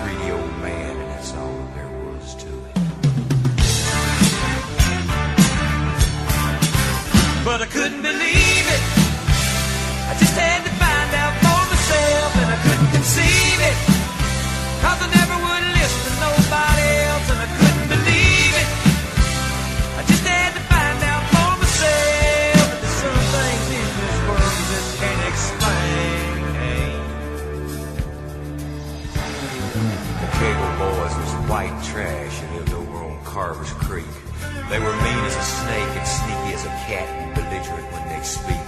They 34.70 34.78
were 34.78 34.94
mean 35.02 35.24
as 35.26 35.34
a 35.34 35.42
snake 35.42 35.92
and 35.98 36.06
sneaky 36.06 36.54
as 36.54 36.62
a 36.62 36.70
cat 36.86 37.02
and 37.18 37.34
belligerent 37.34 37.90
when 37.90 38.06
they'd 38.06 38.22
speak. 38.22 38.62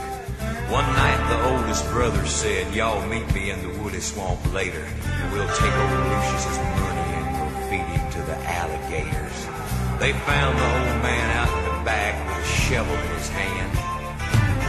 One 0.67 0.83
night 0.99 1.23
the 1.31 1.39
oldest 1.55 1.87
brother 1.95 2.27
said, 2.27 2.75
Y'all 2.75 3.07
meet 3.07 3.23
me 3.33 3.55
in 3.55 3.63
the 3.63 3.71
Wooley 3.79 4.01
swamp 4.01 4.43
later, 4.53 4.83
and 4.83 5.27
we'll 5.31 5.47
take 5.55 5.71
over 5.71 5.99
Lucius's 6.11 6.59
money 6.83 7.07
and 7.07 7.27
go 7.39 7.47
feed 7.71 7.87
him 7.87 8.03
to 8.19 8.21
the 8.27 8.35
alligators. 8.35 9.39
They 10.03 10.11
found 10.27 10.59
the 10.59 10.67
old 10.75 10.99
man 11.07 11.27
out 11.39 11.51
in 11.55 11.71
the 11.71 11.79
back 11.87 12.19
with 12.27 12.43
a 12.43 12.49
shovel 12.51 12.99
in 12.99 13.11
his 13.15 13.31
hand, 13.31 13.71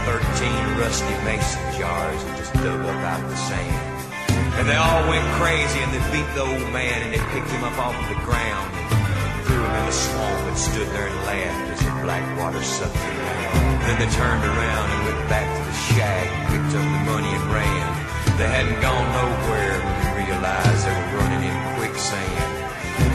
thirteen 0.06 0.62
rusty 0.78 1.18
mason 1.26 1.58
jars 1.74 2.22
he 2.22 2.30
just 2.38 2.54
dug 2.62 2.78
up 2.78 3.00
out 3.10 3.18
of 3.18 3.28
the 3.28 3.40
sand. 3.50 4.54
And 4.54 4.70
they 4.70 4.78
all 4.78 5.02
went 5.10 5.26
crazy 5.42 5.82
and 5.82 5.90
they 5.90 6.04
beat 6.14 6.30
the 6.38 6.46
old 6.46 6.70
man 6.70 7.02
and 7.02 7.10
they 7.10 7.22
picked 7.34 7.50
him 7.50 7.64
up 7.66 7.74
off 7.82 7.98
of 7.98 8.06
the 8.06 8.22
ground 8.22 8.70
swamp 9.94 10.48
and 10.50 10.58
stood 10.58 10.88
there 10.90 11.06
and 11.06 11.20
laughed 11.30 11.70
as 11.72 11.80
the 11.86 11.92
black 12.02 12.24
water 12.38 12.62
sucked 12.62 12.94
down. 12.94 13.80
Then 13.86 13.96
they 14.02 14.10
turned 14.10 14.44
around 14.44 14.86
and 14.90 15.00
went 15.06 15.22
back 15.30 15.46
to 15.46 15.62
the 15.70 15.76
shack 15.94 16.44
picked 16.54 16.74
up 16.78 16.86
the 16.86 17.02
money 17.10 17.30
and 17.34 17.46
ran. 17.50 17.86
They 18.38 18.46
hadn't 18.46 18.78
gone 18.78 19.06
nowhere 19.10 19.74
when 19.82 19.94
they 19.98 20.10
realized 20.22 20.80
they 20.86 20.94
were 20.94 21.10
running 21.18 21.42
in 21.50 21.56
quicksand. 21.74 22.54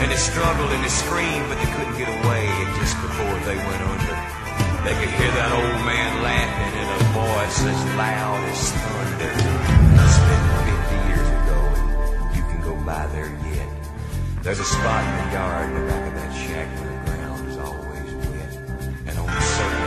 And 0.04 0.12
they 0.12 0.20
struggled 0.20 0.72
and 0.76 0.84
they 0.84 0.92
screamed, 0.92 1.48
but 1.48 1.56
they 1.56 1.72
couldn't 1.72 1.96
get 1.96 2.12
away. 2.20 2.44
And 2.48 2.70
just 2.84 2.96
before 3.00 3.38
they 3.48 3.56
went 3.56 3.84
under, 3.96 4.16
they 4.84 4.96
could 5.00 5.14
hear 5.16 5.32
that 5.40 5.52
old 5.56 5.80
man 5.88 6.12
laughing 6.20 6.74
in 6.84 6.88
a 6.88 7.02
voice 7.16 7.60
as 7.64 7.80
loud 7.96 8.44
as 8.52 8.60
thunder. 8.76 9.32
It's 10.04 10.20
been 10.28 10.44
50 10.68 10.96
years 11.08 11.30
ago, 11.40 11.60
and 12.20 12.36
you 12.36 12.44
can 12.44 12.60
go 12.60 12.76
by 12.84 13.08
there. 13.16 13.39
There's 14.42 14.60
a 14.60 14.64
spot 14.64 15.04
in 15.04 15.28
the 15.28 15.34
yard 15.34 15.70
in 15.70 15.76
the 15.76 15.92
back 15.92 16.08
of 16.08 16.14
that 16.16 16.34
shack 16.34 16.68
where 16.80 16.90
the 16.90 17.12
ground 17.12 17.50
is 17.50 17.58
always 17.58 18.14
wet. 18.32 18.56
And 19.08 19.20
on 19.20 19.28
certain 19.42 19.72
nights, 19.74 19.79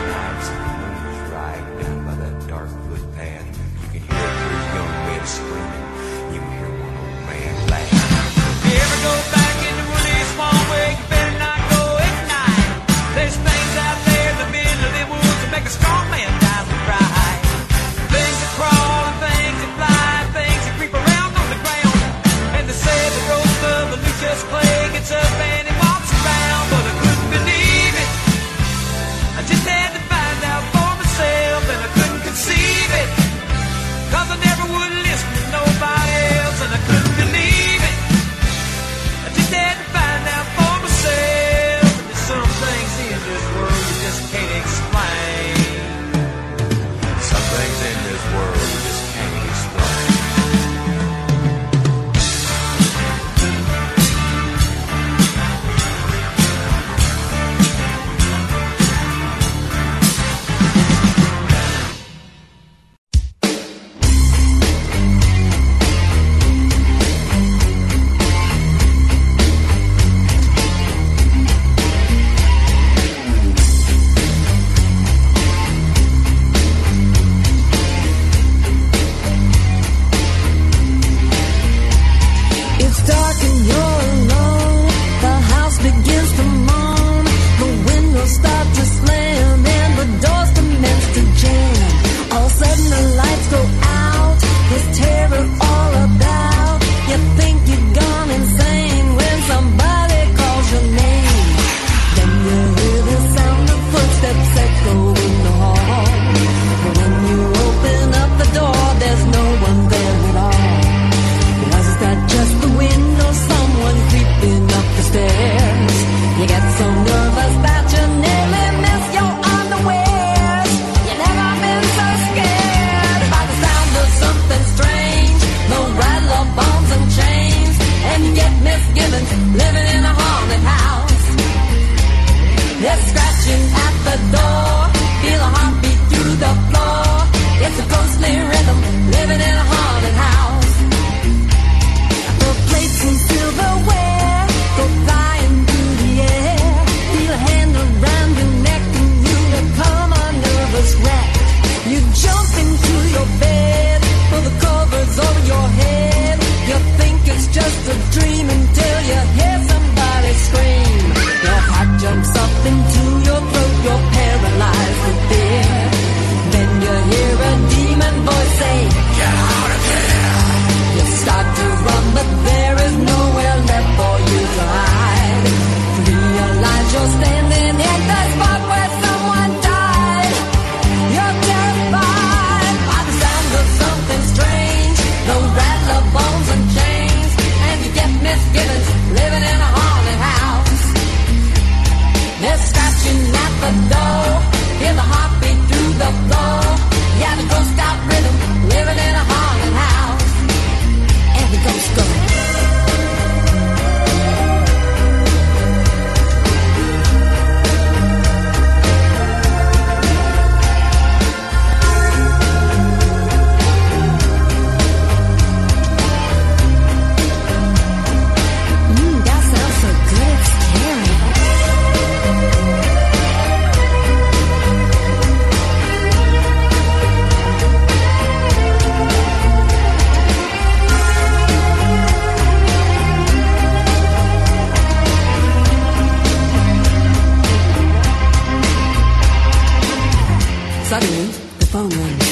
Suddenly, 240.92 241.24
the 241.58 241.64
phone 241.72 241.88
rings. 241.88 242.28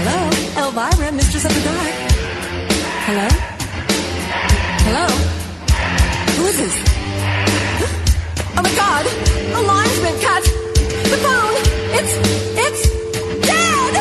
Hello, 0.00 0.18
Elvira, 0.56 1.12
Mistress 1.12 1.44
of 1.44 1.52
the 1.52 1.60
Dark. 1.68 1.92
Hello? 3.04 3.28
Hello? 4.88 5.06
Who 6.32 6.44
is 6.48 6.56
this? 6.64 6.76
Oh 8.56 8.62
my 8.64 8.72
god! 8.72 9.04
A 9.04 9.60
line's 9.68 10.00
been 10.00 10.18
cut! 10.24 10.44
The 11.12 11.18
phone! 11.20 11.56
It's... 11.98 12.14
it's... 12.64 12.82
dead! 13.52 13.92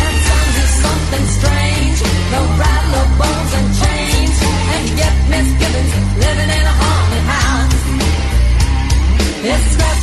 Handsome 0.00 0.52
is 0.64 0.72
something 0.88 1.26
strange. 1.36 1.98
No 2.32 2.40
rattle, 2.64 3.06
bones, 3.20 3.52
and 3.60 3.68
chains. 3.76 4.36
And 4.72 4.84
yet 4.96 5.14
Miss 5.28 5.48
Gibbons 5.60 5.92
living 6.16 6.48
in 6.48 6.67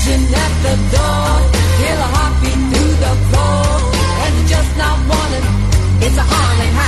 scratching 0.05 0.33
at 0.35 0.53
the 0.61 0.75
door. 0.95 1.31
Hear 1.79 1.95
a 1.95 2.09
heartbeat 2.15 2.59
through 2.71 2.95
the 3.05 3.13
floor. 3.29 3.91
And 4.23 4.35
you 4.37 4.47
just 4.47 4.77
not 4.77 4.97
wanting, 5.09 5.45
it's 6.01 6.17
a 6.17 6.23
harmony. 6.23 6.84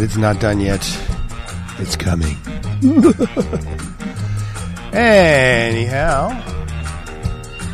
But 0.00 0.06
it's 0.06 0.16
not 0.16 0.40
done 0.40 0.60
yet. 0.60 0.80
It's 1.78 1.94
coming. 1.94 2.34
Anyhow, 4.94 6.30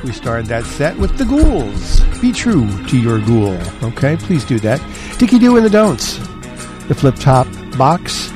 we 0.03 0.11
started 0.11 0.47
that 0.47 0.65
set 0.65 0.99
with 0.99 1.17
the 1.19 1.25
ghouls. 1.25 2.01
Be 2.21 2.33
true 2.33 2.67
to 2.89 2.99
your 2.99 3.21
ghoul. 3.21 3.57
Okay, 3.93 4.17
please 4.17 4.45
do 4.45 4.59
that. 4.59 4.83
Dicky 5.19 5.39
Doo 5.39 5.57
and 5.57 5.65
the 5.65 5.71
Don'ts. 5.71 6.19
The 6.89 6.97
flip 6.97 7.15
top 7.15 7.47
box. 7.79 8.33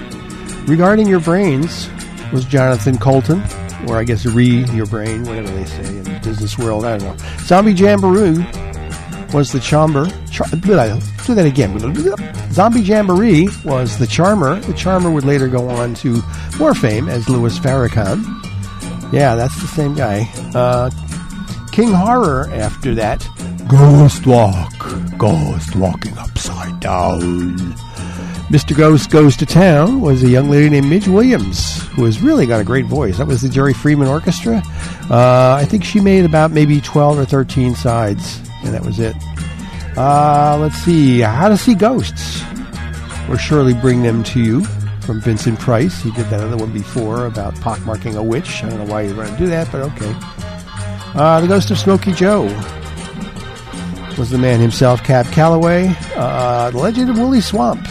Regarding 0.68 1.08
your 1.08 1.18
brains 1.18 1.90
was 2.32 2.44
Jonathan 2.44 2.96
Coulton, 2.96 3.42
or 3.88 3.98
I 3.98 4.04
guess 4.04 4.24
re 4.24 4.64
your 4.66 4.86
brain, 4.86 5.24
whatever 5.24 5.50
they 5.50 5.64
say 5.64 5.96
in 5.96 6.04
the 6.04 6.20
business 6.22 6.56
world. 6.56 6.84
I 6.84 6.96
don't 6.96 7.18
know. 7.18 7.26
Zombie 7.40 7.72
Jamboree 7.72 8.38
was 9.32 9.50
the 9.50 9.58
chamber. 9.58 10.06
Char- 10.30 10.46
do 11.30 11.34
that 11.36 11.46
again. 11.46 11.78
Zombie 12.52 12.80
Jamboree 12.80 13.48
was 13.64 13.98
the 13.98 14.06
charmer. 14.06 14.58
The 14.60 14.74
charmer 14.74 15.10
would 15.10 15.24
later 15.24 15.48
go 15.48 15.68
on 15.68 15.94
to 15.96 16.22
more 16.58 16.74
fame 16.74 17.08
as 17.08 17.28
Louis 17.28 17.56
Farrakhan. 17.58 18.22
Yeah, 19.12 19.34
that's 19.34 19.60
the 19.60 19.68
same 19.68 19.94
guy. 19.94 20.28
Uh, 20.54 20.90
King 21.72 21.92
Horror 21.92 22.48
after 22.52 22.94
that. 22.96 23.26
Ghost 23.68 24.26
Walk. 24.26 24.72
Ghost 25.16 25.76
Walking 25.76 26.16
Upside 26.18 26.80
Down. 26.80 27.56
Mr. 28.50 28.76
Ghost 28.76 29.10
Goes 29.10 29.36
to 29.36 29.46
Town 29.46 30.00
was 30.00 30.24
a 30.24 30.28
young 30.28 30.50
lady 30.50 30.68
named 30.68 30.88
Midge 30.88 31.06
Williams, 31.06 31.80
who 31.90 32.04
has 32.04 32.20
really 32.20 32.46
got 32.46 32.60
a 32.60 32.64
great 32.64 32.86
voice. 32.86 33.18
That 33.18 33.28
was 33.28 33.42
the 33.42 33.48
Jerry 33.48 33.72
Freeman 33.72 34.08
Orchestra. 34.08 34.60
Uh, 35.08 35.54
I 35.56 35.64
think 35.64 35.84
she 35.84 36.00
made 36.00 36.24
about 36.24 36.50
maybe 36.50 36.80
12 36.80 37.18
or 37.20 37.24
13 37.24 37.76
sides, 37.76 38.40
and 38.64 38.74
that 38.74 38.84
was 38.84 38.98
it. 38.98 39.14
Uh, 40.00 40.56
let's 40.58 40.76
see. 40.76 41.20
How 41.20 41.50
to 41.50 41.58
See 41.58 41.74
Ghosts. 41.74 42.42
Or 43.28 43.36
Surely 43.36 43.74
Bring 43.74 44.02
Them 44.02 44.22
to 44.24 44.40
You 44.40 44.64
from 45.02 45.20
Vincent 45.20 45.60
Price. 45.60 46.00
He 46.00 46.10
did 46.12 46.24
that 46.30 46.40
other 46.40 46.56
one 46.56 46.72
before 46.72 47.26
about 47.26 47.54
pockmarking 47.56 48.16
a 48.16 48.22
witch. 48.22 48.64
I 48.64 48.70
don't 48.70 48.78
know 48.78 48.90
why 48.90 49.06
he'd 49.06 49.14
want 49.14 49.28
to 49.28 49.36
do 49.36 49.46
that, 49.48 49.70
but 49.70 49.82
okay. 49.82 50.14
Uh, 51.14 51.42
the 51.42 51.46
Ghost 51.46 51.70
of 51.70 51.78
Smokey 51.78 52.12
Joe 52.12 52.44
was 54.16 54.30
the 54.30 54.38
man 54.38 54.58
himself, 54.58 55.04
Cab 55.04 55.26
Calloway. 55.26 55.94
Uh, 56.16 56.70
the 56.70 56.78
Legend 56.78 57.10
of 57.10 57.18
Wooley 57.18 57.42
Swamp. 57.42 57.86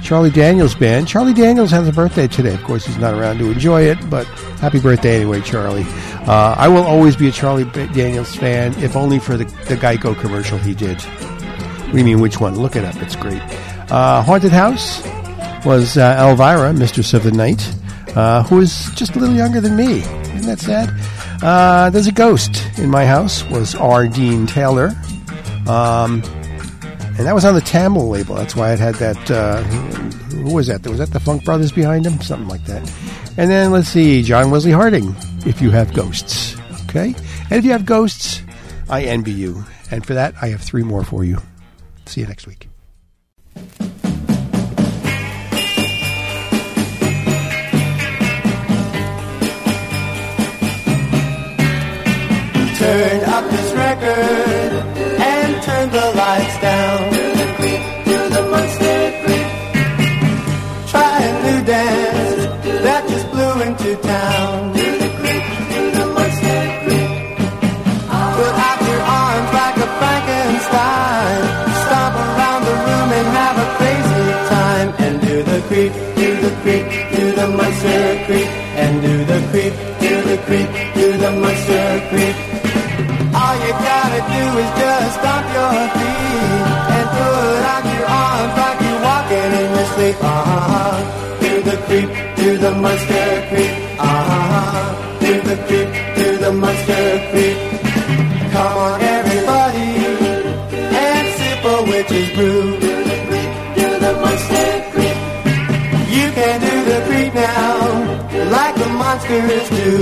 Charlie 0.00 0.30
Daniels 0.30 0.76
Band. 0.76 1.08
Charlie 1.08 1.34
Daniels 1.34 1.72
has 1.72 1.88
a 1.88 1.92
birthday 1.92 2.28
today. 2.28 2.54
Of 2.54 2.62
course, 2.62 2.86
he's 2.86 2.98
not 2.98 3.14
around 3.14 3.38
to 3.38 3.50
enjoy 3.50 3.82
it, 3.82 3.98
but 4.08 4.28
happy 4.60 4.78
birthday 4.78 5.16
anyway, 5.16 5.40
Charlie. 5.40 5.86
Uh, 6.24 6.54
I 6.56 6.68
will 6.68 6.84
always 6.84 7.16
be 7.16 7.26
a 7.26 7.32
Charlie 7.32 7.64
Daniels 7.64 8.36
fan, 8.36 8.74
if 8.80 8.94
only 8.94 9.18
for 9.18 9.36
the, 9.36 9.44
the 9.66 9.74
Geico 9.74 10.16
commercial 10.20 10.56
he 10.56 10.72
did. 10.72 11.04
You 11.94 12.04
mean, 12.04 12.20
which 12.20 12.38
one? 12.40 12.54
Look 12.58 12.76
it 12.76 12.84
up. 12.84 12.96
It's 12.96 13.16
great. 13.16 13.40
Uh, 13.90 14.22
Haunted 14.22 14.52
House 14.52 15.02
was 15.64 15.96
uh, 15.96 16.16
Elvira, 16.20 16.72
Mistress 16.74 17.14
of 17.14 17.22
the 17.22 17.32
Night, 17.32 17.66
uh, 18.14 18.42
who 18.44 18.60
is 18.60 18.90
just 18.94 19.16
a 19.16 19.18
little 19.18 19.34
younger 19.34 19.60
than 19.60 19.74
me. 19.76 20.00
Isn't 20.00 20.46
that 20.46 20.60
sad? 20.60 20.90
Uh, 21.42 21.88
There's 21.90 22.06
a 22.06 22.12
Ghost 22.12 22.62
in 22.78 22.90
My 22.90 23.06
House 23.06 23.42
was 23.44 23.74
R. 23.74 24.06
Dean 24.06 24.46
Taylor. 24.46 24.88
Um, 25.66 26.22
and 27.18 27.26
that 27.26 27.34
was 27.34 27.44
on 27.44 27.54
the 27.54 27.60
Tamla 27.60 28.08
label. 28.08 28.34
That's 28.36 28.54
why 28.54 28.72
it 28.72 28.78
had 28.78 28.94
that. 28.96 29.30
Uh, 29.30 29.62
who 29.62 30.54
was 30.54 30.68
that? 30.68 30.86
Was 30.86 30.98
that 30.98 31.10
the 31.10 31.20
Funk 31.20 31.44
Brothers 31.44 31.72
behind 31.72 32.06
him? 32.06 32.20
Something 32.20 32.48
like 32.48 32.64
that. 32.66 32.80
And 33.36 33.50
then 33.50 33.72
let's 33.72 33.88
see, 33.88 34.22
John 34.22 34.50
Wesley 34.50 34.72
Harding. 34.72 35.14
If 35.46 35.60
you 35.60 35.70
have 35.70 35.92
ghosts, 35.94 36.56
okay. 36.84 37.14
And 37.50 37.52
if 37.52 37.64
you 37.64 37.72
have 37.72 37.84
ghosts, 37.86 38.42
I 38.88 39.02
envy 39.04 39.32
you. 39.32 39.64
And 39.90 40.06
for 40.06 40.14
that, 40.14 40.34
I 40.40 40.48
have 40.48 40.60
three 40.60 40.82
more 40.82 41.02
for 41.02 41.24
you. 41.24 41.38
See 42.08 42.22
you 42.22 42.26
next 42.26 42.46
week. 42.46 42.68
Turn 52.78 53.24
up 53.24 53.50
this 53.50 53.72
record 53.74 54.72
and 55.20 55.62
turn 55.62 55.90
the 55.90 56.12
lights 56.16 56.60
down. 56.62 57.12
Do 58.06 58.28
the 58.30 58.42
monster. 58.52 58.98
Try 60.88 61.18
a 61.20 61.32
new 61.42 61.60
dance 61.66 62.42
that 62.84 63.06
just 63.06 63.30
blew 63.30 63.60
into 63.60 63.96
town. 64.00 64.77
Creep, 76.68 76.86
do 77.16 77.24
the 77.32 77.48
monster 77.48 78.02
creep. 78.26 78.50
And 78.82 79.02
do 79.02 79.14
the 79.30 79.38
creep, 79.50 79.74
do 80.04 80.12
the 80.28 80.36
creep, 80.46 80.68
do 80.94 81.06
the 81.22 81.30
monster 81.42 81.86
creep. 82.10 82.36
All 83.40 83.54
you 83.64 83.72
gotta 83.88 84.20
do 84.34 84.44
is 84.62 84.70
just 84.80 85.12
stomp 85.18 85.46
your 85.56 85.72
feet 85.96 86.64
and 86.96 87.06
put 87.16 87.62
out 87.72 87.84
your 87.94 88.06
arms 88.22 88.54
like 88.62 88.78
you're 88.84 89.02
walking 89.08 89.50
in 89.60 89.68
your 89.76 89.88
sleep. 89.94 90.16
Uh-huh. 90.20 90.96
Do 91.42 91.52
the 91.68 91.76
creep, 91.86 92.10
do 92.36 92.48
the 92.64 92.72
monster 92.84 93.28
creep. 93.48 93.74
Uh-huh. 93.98 95.20
Do 95.20 95.32
the 95.48 95.56
creep, 95.66 95.88
can 106.38 106.60
do 106.60 106.76
the 106.90 106.98
creep 107.08 107.34
now, 107.34 107.74
like 108.56 108.74
the 108.82 108.88
monsters 109.00 109.68
do. 109.78 109.92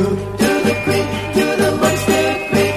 Do 0.42 0.50
the 0.68 0.74
creep, 0.84 1.08
do 1.36 1.46
the 1.62 1.70
monster 1.82 2.24
creep. 2.50 2.74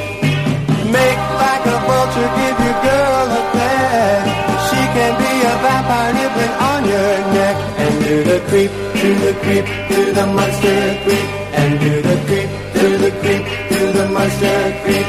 Make 0.96 1.22
like 1.44 1.66
a 1.76 1.78
vulture, 1.88 2.30
give 2.40 2.58
your 2.66 2.78
girl 2.88 3.28
a 3.40 3.44
pet. 3.56 4.24
She 4.68 4.82
can 4.96 5.14
be 5.22 5.32
a 5.52 5.54
vampire 5.64 6.12
nibbling 6.18 6.56
on 6.72 6.82
your 6.94 7.14
neck. 7.38 7.56
And 7.84 7.94
do 8.08 8.16
the 8.32 8.40
creep, 8.50 8.72
do 9.02 9.10
the 9.26 9.34
creep, 9.44 9.66
do 9.92 10.02
the 10.18 10.26
monster 10.38 10.80
creep. 11.04 11.28
And 11.60 11.72
do 11.84 11.94
the 12.10 12.18
creep, 12.28 12.50
do 12.80 12.88
the 13.04 13.12
creep, 13.22 13.44
do 13.72 13.82
the 13.98 14.06
monster 14.16 14.60
creep. 14.84 15.08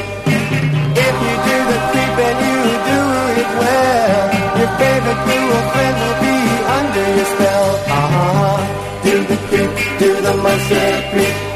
If 1.07 1.15
you 1.25 1.35
do 1.47 1.57
the 1.71 1.79
creep 1.91 2.15
and 2.27 2.37
you 2.47 2.59
do 2.91 2.99
it 3.41 3.51
well, 3.61 4.23
your 4.59 4.71
favorite 4.79 5.21
cruel 5.25 5.61
friend 5.71 5.95
will 6.01 6.17
be 6.25 6.35
under 6.77 7.07
your 7.17 7.29
spell. 7.33 7.50
Uh-huh. 7.87 9.01
Do 9.03 9.23
the 9.23 9.37
creep, 9.47 9.99
do 9.99 10.21
the 10.21 10.33
monster 10.37 11.09
creep. 11.11 11.50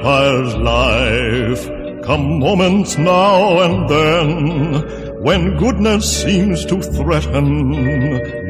vampire's 0.00 0.56
life 0.56 1.68
come 2.02 2.38
moments 2.38 2.96
now 2.96 3.60
and 3.60 3.88
then 3.88 5.22
when 5.22 5.58
goodness 5.58 6.22
seems 6.22 6.64
to 6.64 6.80
threaten 6.80 7.72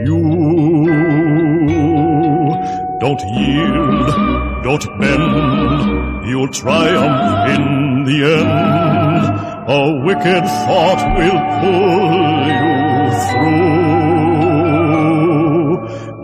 you. 0.07 0.87
Don't 3.01 3.21
yield, 3.21 4.07
don't 4.63 5.01
bend, 5.01 6.27
you'll 6.29 6.49
triumph 6.49 7.51
in 7.59 8.05
the 8.05 8.25
end. 8.39 9.27
A 9.69 10.03
wicked 10.05 10.45
thought 10.65 11.03
will 11.19 11.41
pull 11.61 12.47
you 12.59 12.71
through 13.31 13.71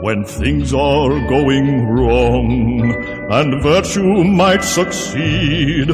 when 0.03 0.25
things 0.25 0.73
are 0.73 1.19
going 1.29 1.89
wrong 1.89 3.16
and 3.29 3.61
virtue 3.63 4.23
might 4.25 4.63
succeed. 4.63 5.91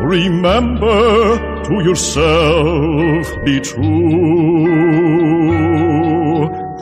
Remember 0.00 1.36
to 1.64 1.74
yourself 1.84 3.28
be 3.44 3.60
true. 3.60 4.70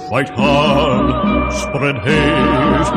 Fight 0.08 0.30
hard, 0.30 1.52
spread 1.52 1.98
hate, 1.98 2.92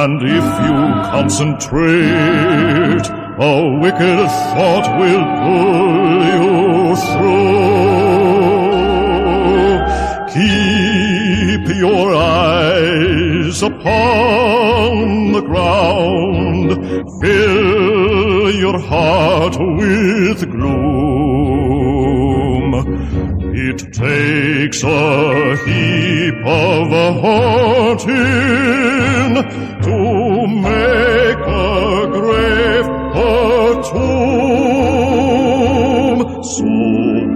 and 0.00 0.22
if 0.22 0.44
you 0.64 0.76
concentrate, 1.12 3.06
a 3.38 3.78
wicked 3.78 4.28
thought 4.54 4.86
will 4.98 5.24
pull 5.44 6.24
you 6.32 6.96
through. 6.96 7.58
Keep 10.32 11.64
your 11.76 12.14
eyes 12.14 13.27
upon 13.62 15.32
the 15.32 15.40
ground. 15.40 16.68
Fill 17.20 18.50
your 18.54 18.78
heart 18.78 19.56
with 19.58 20.50
gloom. 20.50 21.88
It 23.54 23.78
takes 23.92 24.82
a 24.84 25.56
heap 25.64 26.34
of 26.44 26.92
a 26.92 27.12
haunting 27.22 28.14
to 29.86 29.96
make 30.46 31.38
a 31.38 32.06
grave 32.18 32.86
a 33.14 33.82
tomb. 33.90 34.98
So 36.42 36.68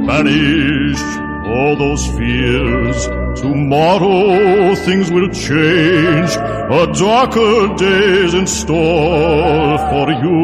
banish 0.07 1.03
all 1.49 1.75
those 1.77 2.05
fears. 2.07 3.22
Tomorrow 3.43 4.77
things 4.77 5.11
will 5.11 5.29
change. 5.31 6.31
A 6.37 6.87
darker 6.95 7.75
day's 7.75 8.35
in 8.35 8.47
store 8.47 9.79
for 9.91 10.13
you. 10.23 10.43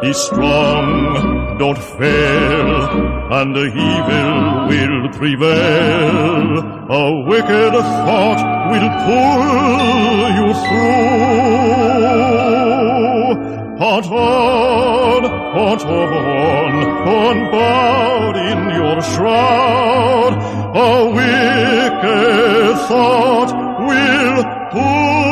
Be 0.00 0.12
strong, 0.14 1.58
don't 1.58 1.76
fail, 1.76 2.76
and 3.38 3.54
the 3.54 3.66
evil 3.66 4.68
will 4.70 5.08
prevail. 5.18 6.64
A 6.88 7.20
wicked 7.28 7.72
thought 8.06 8.40
will 8.70 8.88
pull 9.04 10.28
you 10.38 10.48
through. 10.64 12.35
Hat 13.78 14.06
on, 14.06 15.22
hat 15.22 15.84
on, 15.84 16.74
unbowed 17.06 18.36
in 18.36 18.70
your 18.74 19.02
shroud, 19.02 20.32
a 20.74 21.10
wicked 21.10 22.78
thought 22.88 23.52
will 23.86 24.44
pull 24.72 25.25